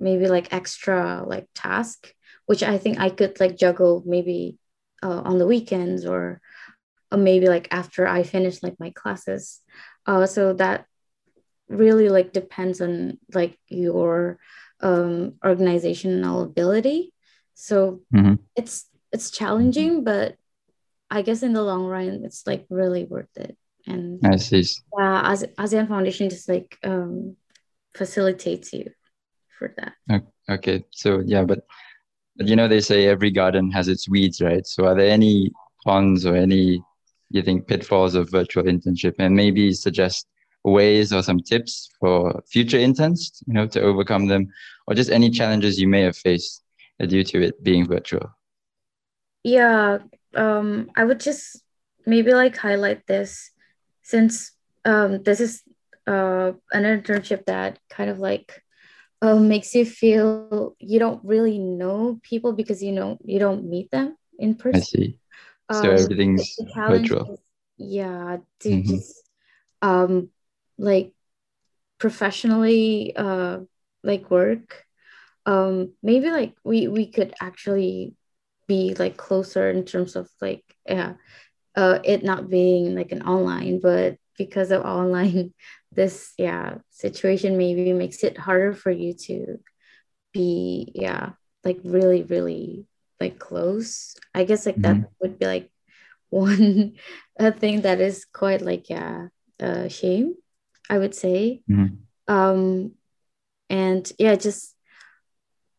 [0.00, 2.12] maybe like extra like task
[2.46, 4.58] which i think i could like juggle maybe
[5.02, 6.40] uh, on the weekends or,
[7.12, 9.60] or maybe like after i finish like my classes.
[10.06, 10.86] Uh so that
[11.68, 14.38] really like depends on like your
[14.80, 17.12] um organizational ability
[17.60, 18.38] so Mhm.
[18.54, 20.36] it's it's challenging but
[21.10, 24.62] i guess in the long run it's like really worth it and I see.
[25.00, 27.36] uh, as asean foundation just like um
[27.94, 28.90] facilitates you
[29.58, 29.94] for that
[30.50, 31.60] Okay, so yeah, but
[32.36, 34.66] but you know they say every garden has its weeds, right?
[34.66, 35.52] So are there any
[35.84, 36.80] cons or any
[37.30, 40.26] you think pitfalls of virtual internship, and maybe suggest
[40.64, 44.48] ways or some tips for future interns, you know, to overcome them,
[44.86, 46.62] or just any challenges you may have faced
[47.06, 48.30] due to it being virtual?
[49.42, 49.98] yeah
[50.34, 51.62] um i would just
[52.06, 53.50] maybe like highlight this
[54.02, 54.52] since
[54.84, 55.62] um this is
[56.06, 58.62] uh an internship that kind of like
[59.22, 63.90] uh, makes you feel you don't really know people because you know you don't meet
[63.90, 64.80] them in person.
[64.80, 65.18] I see.
[65.72, 66.56] So um, everything's
[66.88, 67.32] virtual.
[67.32, 67.38] is,
[67.78, 68.86] yeah to Mhm.
[68.88, 69.22] just
[69.82, 70.30] um
[70.78, 71.12] like
[71.98, 73.58] professionally uh
[74.02, 74.84] like work
[75.48, 78.14] um maybe like we we could actually
[78.66, 81.14] be like closer in terms of like yeah
[81.74, 85.54] uh it not being like an online but because of online
[85.92, 89.56] this yeah situation maybe makes it harder for you to
[90.36, 91.32] be yeah
[91.64, 92.86] like really really
[93.18, 94.14] like close.
[94.32, 95.72] I guess like that would be like
[96.30, 96.94] one
[97.40, 100.36] a thing that is quite like yeah a shame
[100.90, 101.62] i would say.
[101.68, 102.04] Mhm.
[102.28, 102.92] um
[103.70, 104.77] and yeah just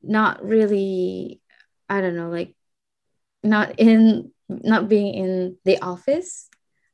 [0.02, 1.42] not really
[1.90, 2.56] i don't know like
[3.44, 6.50] not in not being in the office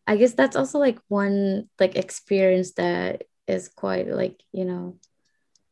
[0.07, 4.97] i guess that's also like one like experience that is quite like you know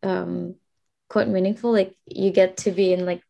[0.04, 0.56] um
[1.10, 3.22] quite meaningful like you get to be in like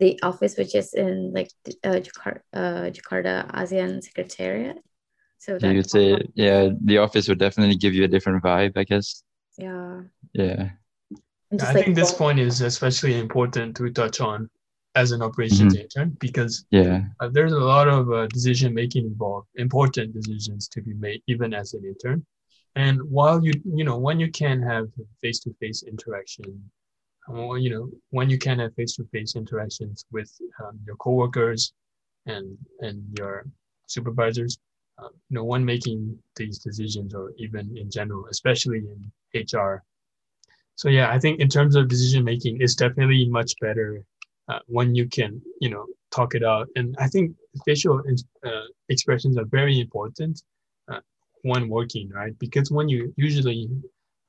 [0.00, 1.48] the office which is in like
[1.84, 4.78] uh, Jakarta, uh, Jakarta ASEAN Secretariat
[5.38, 8.84] so So you'd say, yeah, the office would definitely give you a different vibe, I
[8.84, 9.24] guess.
[9.58, 10.70] yeah Yeah.
[11.52, 14.50] And I like, think this point is especially important to touch on
[14.94, 15.82] as an operations Mm-hmm.
[15.84, 17.02] intern because Yeah.
[17.20, 21.54] uh, there's a lot of uh, decision making involved, important decisions to be made even
[21.54, 22.24] as an intern.
[22.76, 24.88] And while you you know when you can have
[25.22, 26.70] face to face interaction,
[27.28, 30.30] or you know when you can have face to face interactions with
[30.62, 31.72] um, your coworkers
[32.26, 33.46] and and your
[33.86, 34.58] supervisors,
[34.98, 39.82] uh, you know when making these decisions or even in general, especially in HR.
[40.76, 44.04] So yeah, I think in terms of decision making, it's definitely much better
[44.48, 46.68] uh, when you can, you know, talk it out.
[46.76, 48.02] And I think facial
[48.44, 48.50] uh,
[48.88, 50.42] expressions are very important
[50.90, 51.00] uh,
[51.42, 52.36] when working, right?
[52.38, 53.68] Because when you usually,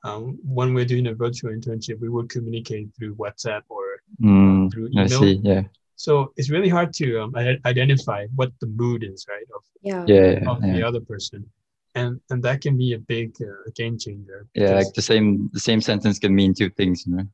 [0.04, 3.84] um, when we're doing a virtual internship, we would communicate through WhatsApp or
[4.22, 5.20] Mm, through I email.
[5.20, 5.40] see.
[5.42, 5.62] Yeah.
[5.96, 10.30] So it's really hard to um, identify what the mood is, right, of, yeah Yeah.
[10.40, 10.50] Yeah.
[10.50, 10.72] of yeah.
[10.74, 11.50] the other person.
[11.94, 14.46] And, and that can be a big uh, game changer.
[14.54, 17.24] Yeah, like the same the same sentence can mean two things, you know.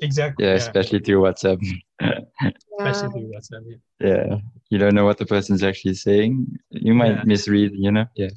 [0.00, 0.44] exactly.
[0.44, 1.58] Yeah, Yeah, especially through WhatsApp.
[2.00, 3.12] especially yeah.
[3.12, 3.62] through WhatsApp.
[4.00, 4.08] Yeah.
[4.08, 4.36] yeah,
[4.70, 6.46] you don't know what the person's actually saying.
[6.70, 7.24] You might Yeah.
[7.24, 8.06] misread, you know.
[8.14, 8.30] Yeah,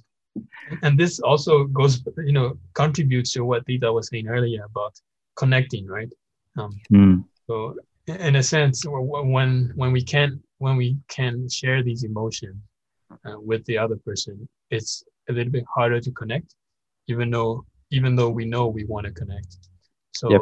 [0.81, 4.99] and this also goes, you know, contributes to what Dita was saying earlier about
[5.35, 6.11] connecting, right?
[6.57, 7.23] Um, Mm.
[7.45, 7.75] so
[8.07, 12.57] in a sense, w- w- when when we can when we can share these emotions
[13.25, 16.55] uh, with the other person, it's a little bit harder to connect,
[17.07, 19.57] even though even though we know we want to connect.
[20.13, 20.41] So, Yep.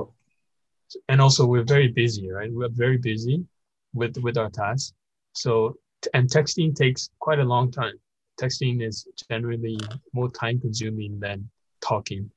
[1.10, 2.52] and also we're very busy, right?
[2.52, 3.45] We're very busy
[3.93, 4.93] with with our tasks.
[5.34, 5.78] So
[6.13, 8.00] and texting takes quite a long time.
[8.39, 9.78] Texting is generally
[10.13, 11.50] more time consuming than
[11.82, 12.30] talking.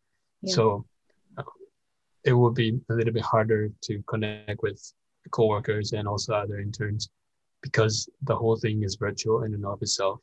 [0.43, 0.55] Yeah.
[0.55, 0.85] So
[1.37, 1.43] uh,
[2.25, 4.81] it will be a little bit harder to connect with
[5.31, 7.11] coworkers and also other interns
[7.63, 10.21] because the whole thing is virtual in and of itself.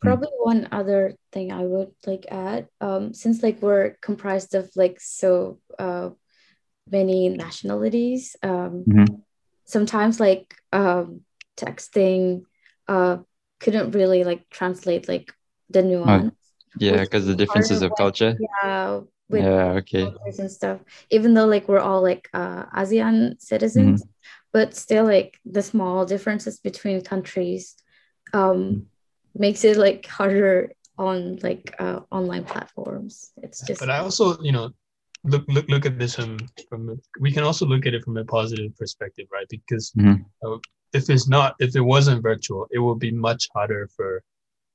[0.00, 4.98] Probably one other thing I would like add, um, since like we're comprised of like
[5.00, 6.10] so uh
[6.90, 9.22] many nationalities, um, Mhm.
[9.64, 11.20] sometimes like um
[11.56, 12.42] texting
[12.88, 13.18] uh
[13.60, 15.32] couldn't really like translate like
[15.68, 16.34] the nuance.
[16.78, 18.38] Yeah, because the differences of of culture.
[18.40, 20.12] Yeah, with Yeah, okay.
[20.38, 20.80] and stuff.
[21.10, 24.02] Even though like we're all like uh ASEAN citizens,
[24.52, 27.76] but still like the small differences between countries
[28.32, 28.86] um
[29.36, 33.32] makes it like harder on like uh online platforms.
[33.42, 34.70] It's just But I also, you know,
[35.24, 36.38] look look look at this from
[36.68, 39.48] from a- we can also look at it from a positive perspective, right?
[39.48, 40.24] Because Mhm.
[40.44, 40.58] uh,
[40.92, 44.22] if it's not if it wasn't virtual, it would be much harder for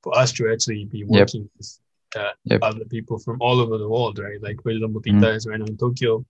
[0.02, 1.68] for us to actually be working with
[2.16, 2.60] uh, Yep.
[2.62, 4.40] other people from all over the world, right?
[4.40, 5.20] Like for example, Mhm.
[5.20, 6.24] Tita is right now in Tokyo,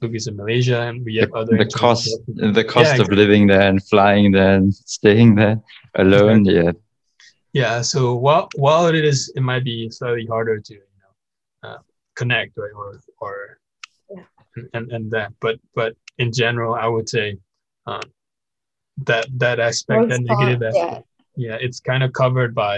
[0.00, 2.08] Luke is in Malaysia, and we have other The cost,
[2.58, 5.56] the cost Yeah, of living there and flying there and staying there
[5.94, 6.44] alone.
[6.44, 6.72] Yeah,
[7.52, 11.78] yeah so while while it is it might be slightly harder to you know uh,
[12.14, 13.34] connect right or or
[14.10, 14.24] Yeah.
[14.74, 17.26] and and that but but in general i would say
[17.86, 18.02] um,
[19.08, 22.76] that that aspect that negative aspect yeah it's kind of covered by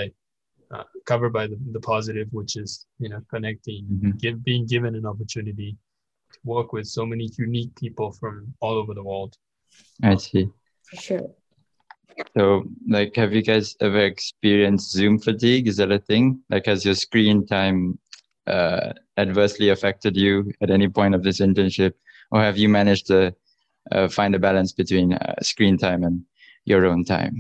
[0.75, 4.19] uh, covered by the, the positive which is you know connecting Mhm.
[4.23, 5.71] give, being given an opportunity
[6.35, 9.33] to work with so many unique people from all over the world
[10.03, 10.45] I see.
[10.89, 11.29] for sure.
[12.37, 15.69] So, like, have you guys ever experienced Zoom fatigue?
[15.69, 16.41] Is that a thing?
[16.51, 17.99] Like, has your screen time
[18.47, 21.93] uh, adversely affected you at any point of this internship,
[22.31, 23.35] or have you managed to
[23.91, 26.25] uh, find a balance between uh, screen time and
[26.65, 27.37] your own time?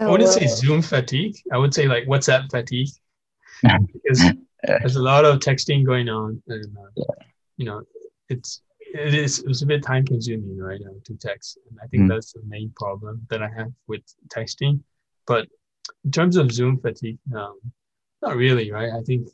[0.00, 1.36] I Oh, wouldn't say Zoom fatigue.
[1.52, 2.88] I would say like WhatsApp fatigue
[3.62, 4.32] because
[4.64, 7.12] there's a lot of texting going on, and uh,
[7.56, 7.82] you know,
[8.28, 8.60] it's
[8.94, 12.08] it is it's a bit time consuming right now to text, and I think Mm.
[12.08, 14.80] that's the main problem that I have with texting.
[15.26, 15.48] But
[16.04, 17.58] in terms of Zoom fatigue, um,
[18.20, 18.92] not really, right?
[18.92, 19.28] I think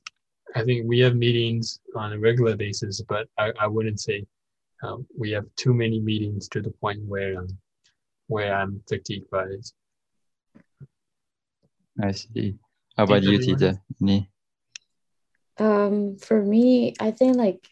[0.55, 4.27] I think we have meetings on a regular basis, but I, I wouldn't say
[4.83, 7.49] um, we have too many meetings to the point where um,
[8.29, 9.73] where I'm fatigued by it.
[12.01, 12.57] I see.
[12.97, 14.27] How about you, Tita, you
[15.59, 17.67] Um, for me, I think like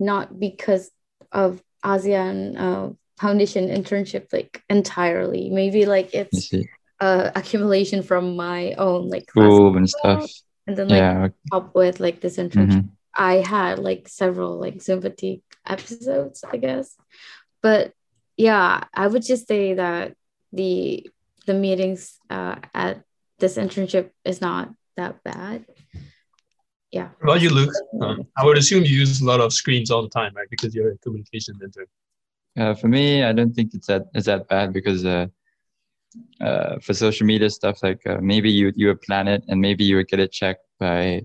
[0.00, 0.90] not because
[1.32, 5.48] of ASEAN uh, Foundation internship like entirely.
[5.50, 6.50] Maybe like it's
[7.00, 10.30] uh accumulation from my own like School and stuff.
[10.66, 11.28] and then like Yeah.
[11.52, 12.84] up with like this internship.
[12.84, 12.88] mhm.
[13.14, 16.94] I had like several like Zoom fatigue episodes, I guess.
[17.62, 17.92] But
[18.36, 20.14] yeah, I would just say that
[20.52, 21.08] the
[21.46, 23.02] the meetings uh, at
[23.38, 25.64] this internship is not that bad.
[26.96, 27.08] Yeah.
[27.20, 27.74] What about you, Luke?
[28.00, 30.48] Um, I would assume you use a lot of screens all the time, right?
[30.48, 31.88] Because you're a communication intern.
[32.58, 35.26] Uh, for me, I don't think it's that it's that bad because uh,
[36.40, 39.84] uh, for social media stuff, like uh, maybe you you would plan it and maybe
[39.84, 41.20] you would get it checked by,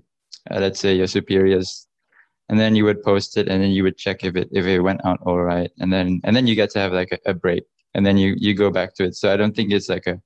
[0.51, 1.87] uh, let's say, your superiors,
[2.49, 4.81] and then you would post it and then you would check if it if it
[4.81, 7.33] went out all right, and then and then you get to have like a, a
[7.33, 9.15] break and then you you go back to it.
[9.15, 10.19] So I don't think it's like a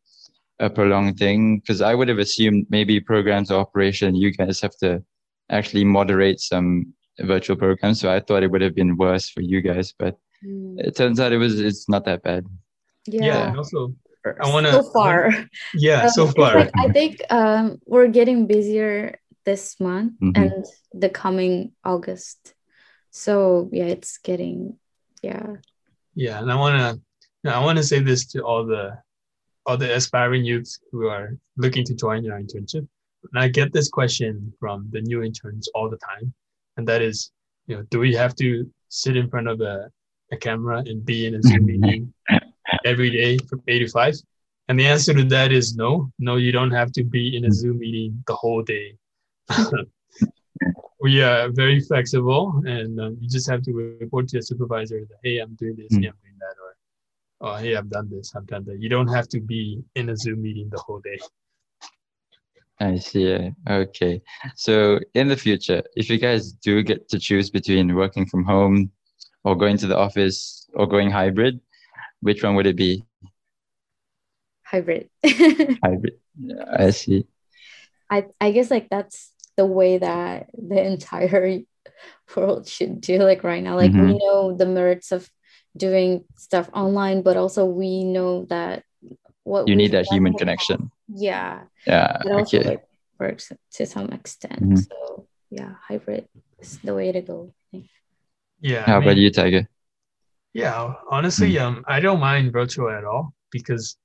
[0.60, 4.78] a prolonged thing because I would have assumed maybe programs or operation you guys have
[4.78, 5.04] to
[5.50, 8.00] actually moderate some virtual programs.
[8.02, 11.20] So I thought it would have been worse for you guys, but Mm, it turns
[11.20, 12.46] out it was it's not that bad.
[13.08, 13.26] Yeah.
[13.26, 13.56] Yeah.
[13.58, 13.96] also,
[14.26, 15.32] I wanna- so far.
[15.74, 16.56] yeah, Um, so far.
[16.56, 20.36] like, I think um, we're getting busier this month Mhm.
[20.36, 22.54] and the coming August.
[23.12, 24.78] So yeah, it's getting
[25.24, 25.56] yeah.
[26.16, 27.00] Yeah, and I wanna,
[27.46, 29.00] I wanna say this to all the,
[29.66, 32.88] all the aspiring youths who are looking to join your internship.
[33.34, 36.34] And I get this question from the new interns all the time,
[36.78, 37.32] and that is,
[37.68, 39.90] you know, do we have to sit in front of a,
[40.32, 42.14] a camera and be in a Zoom meeting
[42.86, 44.16] every day from eight to five?
[44.68, 46.12] And the answer to that is no.
[46.18, 48.96] No, you don't have to be in a Zoom meeting the whole day.
[51.00, 55.18] we are very flexible, and um, you just have to report to your supervisor that
[55.24, 56.02] hey, I'm doing this, Mm.
[56.02, 56.76] hey, I'm doing that, or
[57.42, 58.80] oh, hey, I've done this, I've done that.
[58.82, 61.20] You don't have to be in a Zoom meeting the whole day.
[62.80, 63.52] I see.
[63.70, 64.22] Okay.
[64.56, 68.92] So in the future, if you guys do get to choose between working from home
[69.44, 71.60] or going to the office or going hybrid,
[72.22, 73.04] which one would it be?
[74.64, 75.10] Hybrid.
[75.26, 76.20] hybrid.
[76.78, 77.28] I see.
[78.10, 81.62] I I guess like that's the way that the entire
[82.36, 83.76] world should do like right now.
[83.76, 84.08] Like mm-hmm.
[84.08, 85.30] we know the merits of
[85.78, 88.84] doing stuff online, but also we know that
[89.44, 90.92] what you need that human connection.
[91.08, 91.64] Yeah.
[91.86, 92.22] Yeah.
[92.26, 92.70] It also okay.
[92.70, 92.84] like
[93.20, 94.62] works to some extent.
[94.62, 94.76] Mm-hmm.
[94.76, 96.28] So yeah, hybrid
[96.60, 97.54] is the way to go.
[98.62, 98.84] Yeah.
[98.86, 99.70] How I mean, about you, Tiger?
[100.56, 103.98] Yeah, honestly, mm um, I don't mind virtual at all because,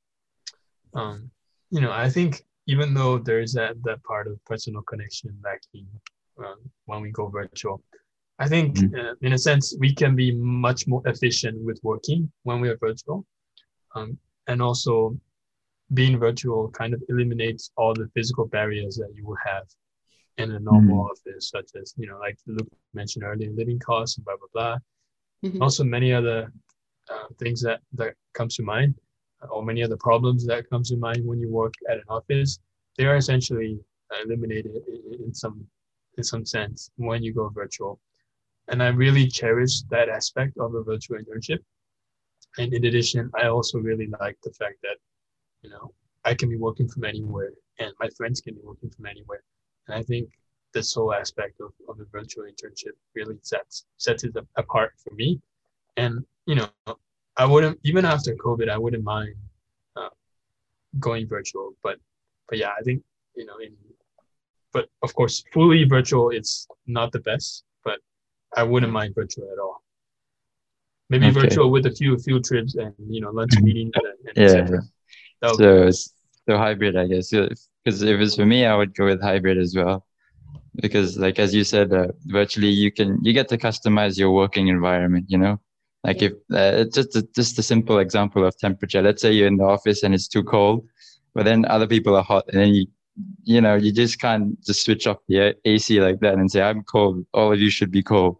[0.95, 1.31] um,
[1.71, 5.87] you know, I think even though there's that that part of personal connection lacking
[6.39, 7.81] um, when we go virtual,
[8.41, 10.33] I think mm uh, in a sense we can be
[10.67, 13.25] much more efficient with working when we are virtual,
[13.95, 15.17] um, and also
[15.93, 19.65] being virtual kind of eliminates all the physical barriers that you will have
[20.39, 24.17] in a normal mm office, such as you know, like Luke mentioned earlier, living costs
[24.17, 24.79] and blah blah blah.
[25.45, 25.63] Mm-hmm.
[25.63, 26.53] Also, many other
[27.11, 28.95] uh, things that that comes to mind,
[29.51, 32.61] or many other problems that comes to mind when you work at an office.
[32.97, 33.79] They are essentially
[34.25, 35.67] eliminated in, in some
[36.17, 38.01] in some sense when you go virtual,
[38.69, 41.59] and I really cherish that aspect of a virtual internship.
[42.59, 44.97] And in addition, I also really like the fact that
[45.63, 45.93] you know,
[46.25, 49.43] I can be working from anywhere and my friends can be working from anywhere.
[49.87, 50.29] And I think
[50.73, 55.41] this whole aspect of, of the virtual internship really sets sets it apart for me.
[55.97, 56.69] And you know,
[57.37, 59.35] I wouldn't even after COVID, I wouldn't mind
[59.97, 60.11] uh,
[60.99, 61.75] going virtual.
[61.83, 61.99] But
[62.49, 63.03] but yeah, I think
[63.35, 63.75] you know, in
[64.73, 67.65] but of course, fully virtual it's not the best.
[67.85, 67.99] But
[68.57, 69.83] I wouldn't mind virtual at all.
[71.09, 71.41] Maybe okay.
[71.41, 74.79] virtual with a few field trips and you know lunch meetings and, and yeah.
[75.49, 75.91] So
[76.49, 77.31] so hybrid, I guess.
[77.31, 80.07] Because if it's for me, I would go with hybrid as well.
[80.77, 84.69] Because like as you said, uh, virtually you can you get to customize your working
[84.69, 85.27] environment.
[85.29, 85.61] You know,
[86.05, 89.03] like if uh, just a, just a simple example of temperature.
[89.03, 90.87] Let's say you're in the office and it's too cold,
[91.35, 92.87] but then other people are hot, and then you
[93.43, 96.83] you know you just can't just switch off the AC like that and say I'm
[96.85, 97.27] cold.
[97.35, 98.39] All of you should be cold.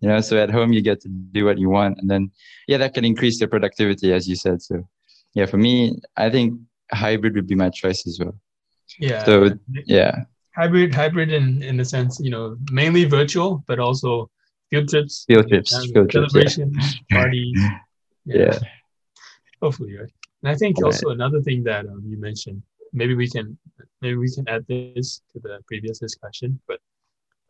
[0.00, 2.30] You know, so at home you get to do what you want, and then
[2.68, 4.62] yeah, that can increase your productivity, as you said.
[4.62, 4.86] So
[5.34, 6.60] yeah, for me, I think
[6.92, 8.36] hybrid would be my choice as well.
[8.98, 9.24] Yeah.
[9.24, 9.50] So
[9.86, 10.24] yeah.
[10.56, 14.30] Hybrid, hybrid in in the sense, you know, mainly virtual, but also
[14.70, 17.16] field trips, field trips, field celebrations, trips, yeah.
[17.16, 17.60] parties.
[18.26, 18.36] Yeah.
[18.36, 18.58] yeah.
[19.60, 20.08] Hopefully, right.
[20.42, 22.62] And I think also another thing that um, you mentioned,
[22.94, 23.58] maybe we can
[24.00, 26.80] maybe we can add this to the previous discussion, but,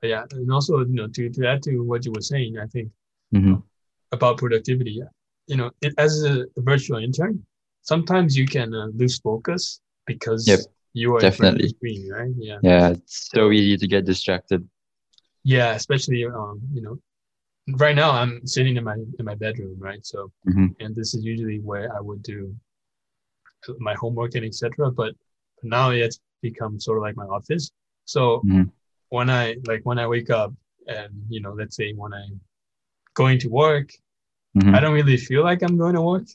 [0.01, 2.66] but yeah, and also you know to to add to what you were saying, I
[2.66, 2.91] think
[3.32, 3.55] mm-hmm.
[4.11, 5.01] about productivity.
[5.47, 7.47] You know, it, as a virtual intern,
[7.85, 10.61] sometimes you can uh, lose focus because yep,
[10.93, 12.32] you are definitely screen, right?
[12.37, 12.59] Yeah.
[12.62, 14.66] Yeah, it's so easy to get distracted.
[15.45, 16.99] Yeah, especially um, you know,
[17.76, 20.05] right now I'm sitting in my in my bedroom, right?
[20.05, 20.66] So, mm-hmm.
[20.80, 22.55] and this is usually where I would do
[23.78, 24.91] my homework and etc.
[24.91, 25.14] But
[25.62, 27.70] now it's become sort of like my office.
[28.07, 28.64] So mm-hmm.
[29.11, 30.53] when I like when I wake up
[30.87, 32.41] and you know, let's say when I'm
[33.14, 33.91] going to work,
[34.57, 34.74] mm-hmm.
[34.74, 36.26] I don't really feel like I'm going to work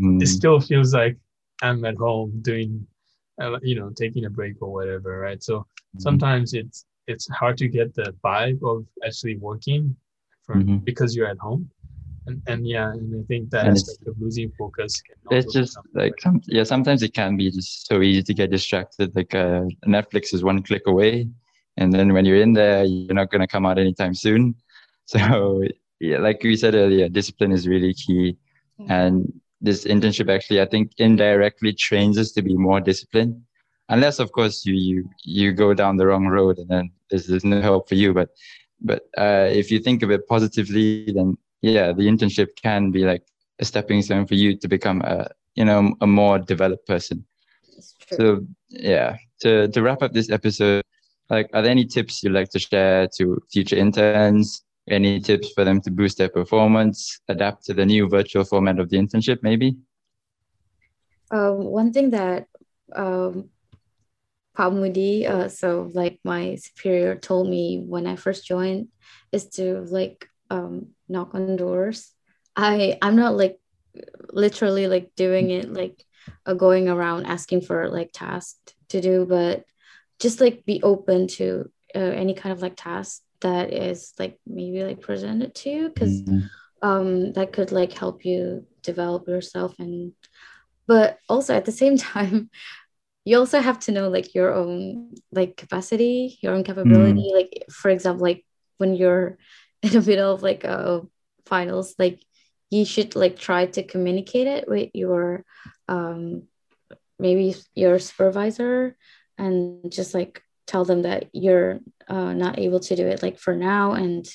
[0.00, 0.22] mm.
[0.22, 1.16] it still feels like
[1.62, 2.86] I'm at home doing,
[3.40, 5.42] uh, you know, taking a break or whatever, right?
[5.42, 6.00] So mm-hmm.
[6.00, 9.94] sometimes it's it's hard to get the vibe of actually working
[10.44, 10.76] from mm-hmm.
[10.78, 11.70] because you're at home.
[12.26, 16.14] And, and yeah, and I think that and aspect of losing focus it's just like
[16.20, 19.14] some, yeah, sometimes it can be just so easy to get distracted.
[19.14, 21.28] Like uh, Netflix is one click away,
[21.76, 24.54] and then when you're in there, you're not gonna come out anytime soon.
[25.06, 25.62] So
[26.00, 28.38] yeah, like we said earlier, discipline is really key,
[28.88, 29.30] and
[29.64, 33.40] this internship actually i think indirectly trains us to be more disciplined.
[33.88, 37.44] Unless of course you you you go down the wrong road and then there's, there's
[37.44, 38.14] no help for you.
[38.14, 38.30] But
[38.80, 43.24] but uh, if you think of it positively then yeah the internship can be like
[43.58, 47.24] a stepping stone for you to become a you know a more developed person.
[48.16, 50.82] So yeah to to wrap up this episode
[51.30, 55.64] like are there any tips you'd like to share to future interns any tips for
[55.64, 59.76] them to boost their performance, adapt to the new virtual format of the internship, maybe?
[61.30, 62.46] Um, one thing that
[62.94, 63.50] um,
[64.58, 68.88] Moody, uh, so like my superior told me when I first joined,
[69.32, 72.12] is to like um, knock on doors.
[72.54, 73.58] I I'm not like
[74.30, 76.04] literally like doing it like
[76.46, 79.64] uh, going around asking for like tasks to do, but
[80.20, 84.82] just like be open to uh, any kind of like task that is like maybe
[84.82, 86.46] like presented to you because mm-hmm.
[86.80, 90.12] um that could like help you develop yourself and
[90.86, 92.50] but also at the same time
[93.26, 97.34] you also have to know like your own like capacity your own capability mm.
[97.34, 98.44] like for example like
[98.78, 99.36] when you're
[99.82, 101.02] in the middle of like a
[101.44, 102.24] finals like
[102.70, 105.44] you should like try to communicate it with your
[105.86, 106.44] um
[107.18, 108.96] maybe your supervisor
[109.36, 113.54] and just like tell them that you're uh, not able to do it like for
[113.54, 114.26] now and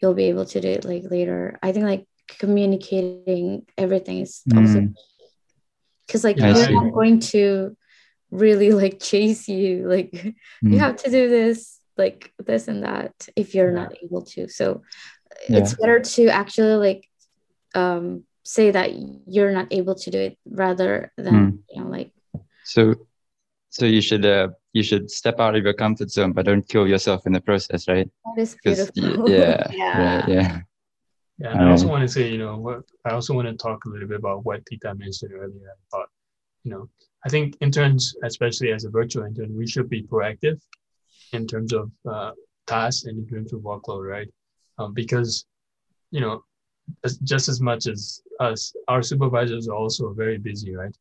[0.00, 4.60] you'll be able to do it like later i think like communicating everything is mm.
[4.60, 4.88] also
[6.06, 7.76] because like yeah, they're not going to
[8.30, 10.34] really like chase you like mm.
[10.62, 13.82] you have to do this like this and that if you're yeah.
[13.82, 14.82] not able to so
[15.48, 15.58] yeah.
[15.58, 17.08] it's better to actually like
[17.74, 18.92] um say that
[19.26, 21.58] you're not able to do it rather than mm.
[21.70, 22.12] you know like
[22.64, 22.94] so
[23.76, 26.86] so you should uh you should step out of your comfort zone but don't kill
[26.88, 30.60] yourself in the process right that is beautiful yeah yeah right, yeah
[31.38, 33.90] yeah, I also want to say, you know, what I also want to talk a
[33.90, 36.08] little bit about what Tita mentioned earlier about,
[36.64, 36.88] you know,
[37.26, 40.58] I think interns, especially as a virtual intern, we should be proactive
[41.32, 42.30] in terms of uh,
[42.66, 44.28] tasks and in terms of workload, right?
[44.78, 45.44] Um, because,
[46.10, 46.42] you know,
[47.24, 50.96] just as much as us, our supervisors are also very busy, right?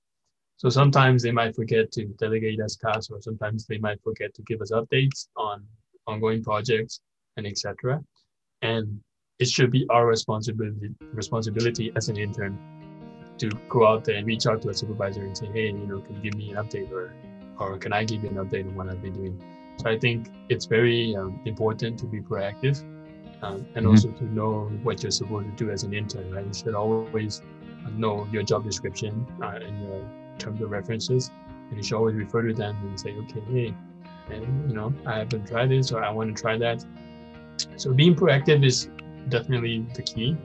[0.57, 4.41] So sometimes they might forget to delegate us tasks, or sometimes they might forget to
[4.43, 5.63] give us updates on
[6.07, 7.01] ongoing projects
[7.37, 8.01] and etc.
[8.61, 8.99] And
[9.39, 12.57] it should be our responsibility responsibility as an intern
[13.37, 15.99] to go out there and reach out to a supervisor and say, hey, you know,
[15.99, 17.13] can you give me an update or
[17.59, 19.43] or can I give you an update on what I've been doing?
[19.77, 22.81] So I think it's very um, important to be proactive
[23.41, 23.87] um, and mm-hmm.
[23.87, 26.45] also to know what you're supposed to do as an intern, right?
[26.45, 27.41] You should always
[27.91, 31.31] know your job description uh, and your terms of references,
[31.69, 33.75] and you should always refer to them and say, okay, hey,
[34.29, 36.85] and you know, I haven't tried this or I want to try that.
[37.77, 38.89] So being proactive is
[39.29, 40.37] definitely the key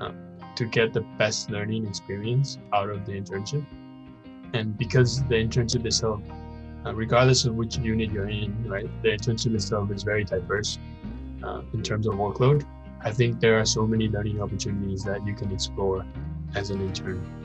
[0.00, 0.12] uh,
[0.56, 3.64] to get the best learning experience out of the internship.
[4.52, 6.20] And because the internship itself,
[6.84, 10.78] uh, regardless of which unit you're in, right, the internship itself is very diverse
[11.42, 12.64] uh, in terms of workload.
[13.02, 16.04] I think there are so many learning opportunities that you can explore
[16.54, 17.39] as an intern.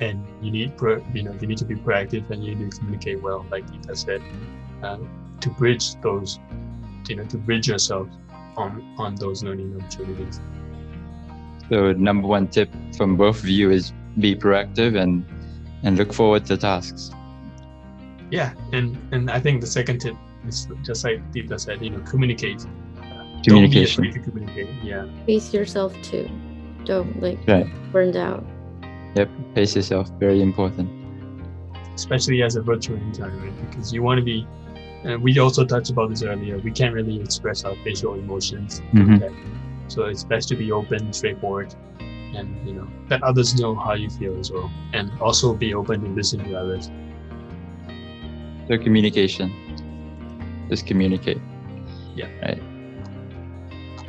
[0.00, 2.78] And you need, pro, you know, you need to be proactive and you need to
[2.78, 4.22] communicate well, like Tita said,
[4.82, 4.98] uh,
[5.40, 6.38] to bridge those,
[7.08, 8.08] you know, to bridge yourself
[8.56, 10.40] on on those learning opportunities.
[11.68, 15.24] So number one tip from both of you is be proactive and
[15.82, 17.10] and look forward to tasks.
[18.30, 22.00] Yeah, and and I think the second tip is just like Tita said, you know,
[22.00, 22.64] communicate.
[23.44, 24.02] Communication.
[24.04, 24.68] Don't be afraid to communicate.
[24.82, 25.06] Yeah.
[25.26, 26.28] Pace yourself too.
[26.84, 27.66] Don't like right.
[27.92, 28.44] burned out.
[29.14, 30.10] Yep, pace yourself.
[30.18, 30.90] Very important.
[31.94, 33.70] Especially as a virtual intern, right?
[33.70, 34.46] Because you want to be
[35.04, 36.58] and we also touched about this earlier.
[36.58, 38.82] We can't really express our facial emotions.
[38.92, 39.88] Mm-hmm.
[39.88, 44.10] So it's best to be open, straightforward, and you know let others know how you
[44.10, 46.90] feel as well, and also be open to listen to others.
[48.68, 49.54] So communication.
[50.68, 51.40] Just communicate.
[52.14, 52.28] Yeah.
[52.42, 52.62] Right.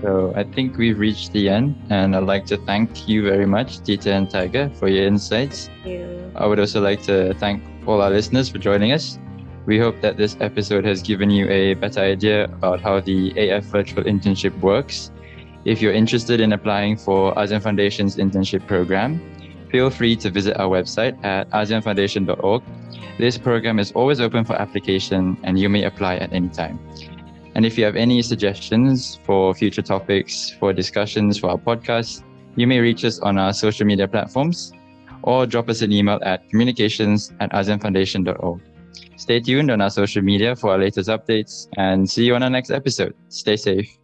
[0.02, 3.82] So I think we've reached the end, and I'd like to thank you very much,
[3.82, 5.70] Tita and Tiger, for your insights.
[5.84, 6.32] Thank you.
[6.36, 9.20] I would also like to thank all our listeners for joining us.
[9.66, 13.66] We hope that this episode has given you a better idea about how the AF
[13.66, 15.12] virtual internship works.
[15.66, 19.20] If you're interested in applying for ASEAN Foundation's internship program,
[19.70, 22.64] feel free to visit our website at aseanfoundation.org.
[23.18, 26.80] This program is always open for application and you may apply at any time.
[27.56, 32.24] And if you have any suggestions for future topics, for discussions for our podcast,
[32.56, 34.72] you may reach us on our social media platforms
[35.24, 38.62] or drop us an email at communications at aseanfoundation.org.
[39.16, 42.50] Stay tuned on our social media for our latest updates and see you on our
[42.50, 43.14] next episode.
[43.28, 43.97] Stay safe.